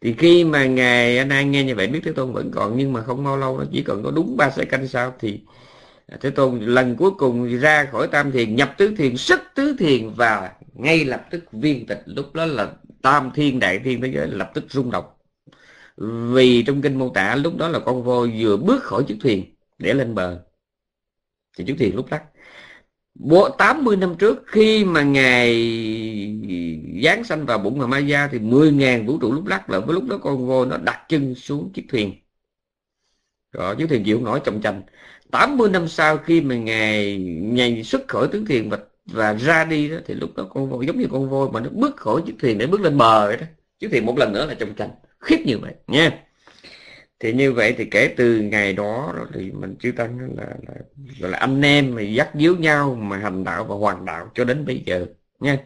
Thì 0.00 0.14
khi 0.18 0.44
mà 0.44 0.66
ngài, 0.66 1.18
anh 1.18 1.28
an 1.28 1.50
nghe 1.50 1.64
như 1.64 1.74
vậy 1.74 1.86
biết 1.86 2.00
thế 2.04 2.12
tôn 2.12 2.32
vẫn 2.32 2.50
còn, 2.54 2.76
nhưng 2.78 2.92
mà 2.92 3.02
không 3.02 3.24
bao 3.24 3.36
lâu 3.36 3.58
nó 3.58 3.64
chỉ 3.72 3.82
còn 3.82 4.02
có 4.02 4.10
đúng 4.10 4.36
ba 4.36 4.50
canh 4.70 4.88
sau 4.88 5.14
thì 5.20 5.40
à, 6.06 6.16
thế 6.20 6.30
tôn 6.30 6.60
lần 6.60 6.96
cuối 6.96 7.10
cùng 7.10 7.58
ra 7.58 7.84
khỏi 7.84 8.08
tam 8.08 8.32
thiền, 8.32 8.56
nhập 8.56 8.74
tứ 8.78 8.94
thiền, 8.98 9.16
xuất 9.16 9.54
tứ 9.54 9.76
thiền 9.78 10.10
và 10.10 10.50
ngay 10.74 11.04
lập 11.04 11.26
tức 11.30 11.44
viên 11.52 11.86
tịch. 11.86 12.02
Lúc 12.06 12.34
đó 12.34 12.46
là 12.46 12.68
tam 13.02 13.30
thiên, 13.34 13.60
đại 13.60 13.78
thiên 13.78 14.00
thế 14.00 14.08
giới 14.14 14.28
lập 14.28 14.50
tức 14.54 14.64
rung 14.68 14.90
động. 14.90 15.04
Vì 16.32 16.62
trong 16.62 16.82
kinh 16.82 16.98
mô 16.98 17.08
tả, 17.08 17.34
lúc 17.36 17.56
đó 17.56 17.68
là 17.68 17.78
con 17.78 18.02
voi 18.04 18.32
vừa 18.38 18.56
bước 18.56 18.82
khỏi 18.82 19.04
chiếc 19.08 19.16
thuyền 19.20 19.54
để 19.78 19.94
lên 19.94 20.14
bờ. 20.14 20.44
Thì 21.58 21.64
chiếc 21.64 21.74
thuyền 21.78 21.96
lúc 21.96 22.06
lắc. 22.10 22.22
Bộ 23.14 23.48
80 23.48 23.96
năm 23.96 24.14
trước, 24.18 24.42
khi 24.46 24.84
mà 24.84 25.02
ngài 25.02 25.54
giáng 27.04 27.24
sanh 27.24 27.46
vào 27.46 27.58
bụng 27.58 27.78
mà 27.78 27.86
Maya 27.86 28.28
thì 28.32 28.38
10.000 28.38 29.06
vũ 29.06 29.18
trụ 29.18 29.32
lúc 29.32 29.46
lắc 29.46 29.70
là 29.70 29.80
với 29.80 29.94
lúc 29.94 30.04
đó 30.08 30.18
con 30.22 30.46
voi 30.46 30.66
nó 30.66 30.76
đặt 30.76 31.06
chân 31.08 31.34
xuống 31.34 31.72
chiếc 31.74 31.84
thuyền. 31.88 32.14
Rồi 33.52 33.76
chiếc 33.76 33.86
thuyền 33.88 34.04
chịu 34.04 34.20
nổi, 34.20 34.40
trọng 34.44 34.60
chành. 34.62 34.82
80 35.30 35.70
năm 35.70 35.88
sau 35.88 36.18
khi 36.18 36.40
mà 36.40 36.56
ngài 36.56 37.18
ngài 37.42 37.84
xuất 37.84 38.08
khỏi 38.08 38.28
tướng 38.32 38.46
thuyền 38.46 38.70
và 38.70 38.78
và 39.12 39.32
ra 39.34 39.64
đi 39.64 39.88
đó 39.88 39.96
thì 40.06 40.14
lúc 40.14 40.36
đó 40.36 40.46
con 40.54 40.70
voi 40.70 40.86
giống 40.86 40.98
như 40.98 41.06
con 41.10 41.30
voi 41.30 41.48
mà 41.52 41.60
nó 41.60 41.68
bước 41.72 41.96
khỏi 41.96 42.22
chiếc 42.26 42.34
thuyền 42.40 42.58
để 42.58 42.66
bước 42.66 42.80
lên 42.80 42.98
bờ 42.98 43.26
vậy 43.26 43.36
đó. 43.36 43.46
Chiếc 43.78 43.88
thuyền 43.90 44.06
một 44.06 44.18
lần 44.18 44.32
nữa 44.32 44.46
là 44.46 44.54
trong 44.54 44.74
tranh 44.74 44.90
khiếp 45.20 45.38
như 45.46 45.58
vậy 45.58 45.72
nha. 45.86 46.24
Thì 47.20 47.32
như 47.32 47.52
vậy 47.52 47.74
thì 47.78 47.84
kể 47.84 48.14
từ 48.16 48.40
ngày 48.40 48.72
đó 48.72 49.12
rồi 49.16 49.26
thì 49.34 49.50
mình 49.52 49.76
chư 49.80 49.92
tăng 49.92 50.18
là, 50.36 50.46
là 50.68 50.74
gọi 51.20 51.30
là 51.30 51.38
anh 51.38 51.62
em 51.62 51.94
mà 51.94 52.02
dắt 52.02 52.28
díu 52.34 52.56
nhau 52.56 52.94
mà 52.94 53.18
hành 53.18 53.44
đạo 53.44 53.64
và 53.64 53.74
hoàn 53.74 54.04
đạo 54.04 54.30
cho 54.34 54.44
đến 54.44 54.64
bây 54.66 54.82
giờ 54.86 55.06
nha. 55.40 55.58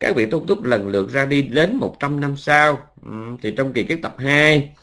Các 0.00 0.16
vị 0.16 0.26
tôn 0.26 0.46
túc 0.46 0.64
lần 0.64 0.88
lượt 0.88 1.10
ra 1.10 1.26
đi 1.26 1.42
đến 1.42 1.76
100 1.76 2.20
năm 2.20 2.36
sau 2.36 2.78
ừ, 3.02 3.10
thì 3.42 3.54
trong 3.56 3.72
kỳ 3.72 3.84
kết 3.84 3.96
tập 4.02 4.14
2 4.18 4.74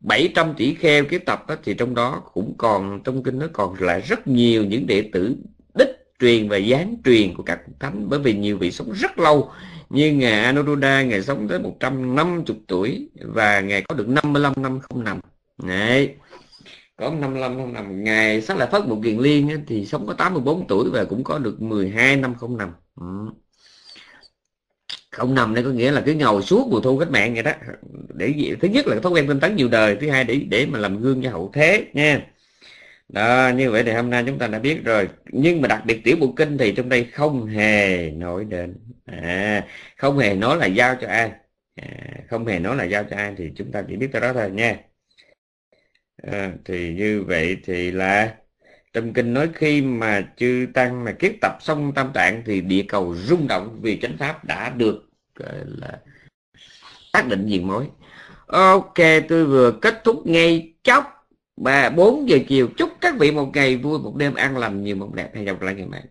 700 0.00 0.54
tỷ 0.56 0.74
kheo 0.74 1.04
kiếp 1.04 1.24
tập 1.26 1.44
đó, 1.48 1.56
thì 1.64 1.74
trong 1.74 1.94
đó 1.94 2.22
cũng 2.32 2.54
còn 2.58 3.02
trong 3.04 3.22
kinh 3.22 3.38
nó 3.38 3.46
còn 3.52 3.74
lại 3.80 4.00
rất 4.00 4.26
nhiều 4.26 4.64
những 4.64 4.86
đệ 4.86 5.10
tử 5.12 5.36
truyền 6.18 6.48
và 6.48 6.56
gián 6.56 6.96
truyền 7.04 7.34
của 7.34 7.42
các 7.42 7.60
thánh. 7.80 8.08
Bởi 8.08 8.18
vì 8.20 8.34
nhiều 8.34 8.58
vị 8.58 8.70
sống 8.72 8.92
rất 8.92 9.18
lâu, 9.18 9.50
như 9.90 10.12
ngài 10.12 10.40
Anuruddha 10.44 11.02
ngài 11.02 11.22
sống 11.22 11.48
tới 11.48 11.58
150 11.58 12.56
tuổi 12.66 13.08
và 13.22 13.60
ngài 13.60 13.82
có 13.82 13.94
được 13.94 14.08
55 14.08 14.52
năm 14.56 14.80
không 14.80 15.04
nằm. 15.04 15.20
Đấy. 15.62 16.14
có 16.96 17.10
55 17.10 17.56
không 17.56 17.72
nằm. 17.72 18.04
Ngài 18.04 18.42
sắc 18.42 18.56
lại 18.56 18.68
phất 18.72 18.86
một 18.86 19.00
kiền 19.04 19.18
liên 19.18 19.64
thì 19.66 19.86
sống 19.86 20.06
có 20.06 20.14
84 20.14 20.66
tuổi 20.68 20.90
và 20.90 21.04
cũng 21.04 21.24
có 21.24 21.38
được 21.38 21.62
12 21.62 22.16
năm 22.16 22.34
không 22.34 22.56
nằm. 22.56 22.72
Ừ. 23.00 23.06
không 25.10 25.34
nằm 25.34 25.54
đây 25.54 25.64
có 25.64 25.70
nghĩa 25.70 25.90
là 25.90 26.02
cứ 26.06 26.14
ngồi 26.14 26.42
suốt 26.42 26.68
mùa 26.70 26.80
thu 26.80 26.98
cách 26.98 27.10
mạng 27.10 27.34
vậy 27.34 27.42
đó. 27.42 27.52
Để 28.14 28.56
thứ 28.60 28.68
nhất 28.68 28.86
là 28.86 29.00
thói 29.00 29.12
quen 29.12 29.28
tinh 29.28 29.40
tấn 29.40 29.56
nhiều 29.56 29.68
đời, 29.68 29.96
thứ 30.00 30.10
hai 30.10 30.24
để 30.24 30.36
để 30.50 30.66
mà 30.66 30.78
làm 30.78 31.00
gương 31.00 31.22
cho 31.22 31.30
hậu 31.30 31.50
thế 31.54 31.86
nha 31.92 32.26
đó 33.08 33.50
như 33.56 33.70
vậy 33.70 33.82
thì 33.84 33.92
hôm 33.92 34.10
nay 34.10 34.24
chúng 34.26 34.38
ta 34.38 34.46
đã 34.46 34.58
biết 34.58 34.84
rồi. 34.84 35.08
Nhưng 35.30 35.62
mà 35.62 35.68
đặc 35.68 35.82
biệt 35.86 36.00
tiểu 36.04 36.16
bộ 36.20 36.32
kinh 36.36 36.58
thì 36.58 36.72
trong 36.72 36.88
đây 36.88 37.04
không 37.04 37.46
hề 37.46 38.10
nói 38.10 38.44
đến. 38.44 38.76
À, 39.06 39.66
không 39.96 40.18
hề 40.18 40.34
nói 40.34 40.56
là 40.56 40.66
giao 40.66 40.96
cho 41.00 41.08
ai. 41.08 41.30
À, 41.74 41.88
không 42.30 42.46
hề 42.46 42.58
nói 42.58 42.76
là 42.76 42.84
giao 42.84 43.04
cho 43.04 43.16
ai 43.16 43.34
thì 43.38 43.50
chúng 43.56 43.72
ta 43.72 43.82
chỉ 43.88 43.96
biết 43.96 44.08
tới 44.12 44.20
đó 44.20 44.32
thôi 44.32 44.50
nha. 44.50 44.76
À, 46.22 46.52
thì 46.64 46.94
như 46.94 47.24
vậy 47.26 47.56
thì 47.64 47.90
là 47.90 48.34
trong 48.92 49.12
kinh 49.12 49.34
nói 49.34 49.48
khi 49.54 49.82
mà 49.82 50.28
chư 50.36 50.66
tăng 50.74 51.04
mà 51.04 51.12
kiết 51.12 51.32
tập 51.40 51.52
xong 51.60 51.92
tam 51.94 52.10
tạng 52.14 52.42
thì 52.46 52.60
địa 52.60 52.84
cầu 52.88 53.14
rung 53.14 53.48
động 53.48 53.78
vì 53.82 54.00
chánh 54.00 54.16
pháp 54.18 54.44
đã 54.44 54.70
được 54.70 55.04
là 55.64 55.98
xác 57.12 57.26
định 57.28 57.46
diện 57.46 57.66
mối. 57.66 57.86
Ok 58.46 58.94
tôi 59.28 59.44
vừa 59.44 59.72
kết 59.82 60.00
thúc 60.04 60.26
ngay 60.26 60.74
chốc 60.82 61.17
ba 61.60 61.90
bốn 61.90 62.28
giờ 62.28 62.38
chiều, 62.48 62.68
chúc 62.76 62.90
các 63.00 63.14
vị 63.18 63.30
một 63.30 63.50
ngày 63.54 63.76
vui, 63.76 63.98
một 63.98 64.16
đêm 64.16 64.34
an 64.34 64.56
lành, 64.56 64.82
nhiều 64.82 64.96
mộng 64.96 65.14
đẹp. 65.14 65.30
Hẹn 65.34 65.44
gặp 65.44 65.62
lại 65.62 65.74
ngày 65.74 65.86
mai. 65.86 66.02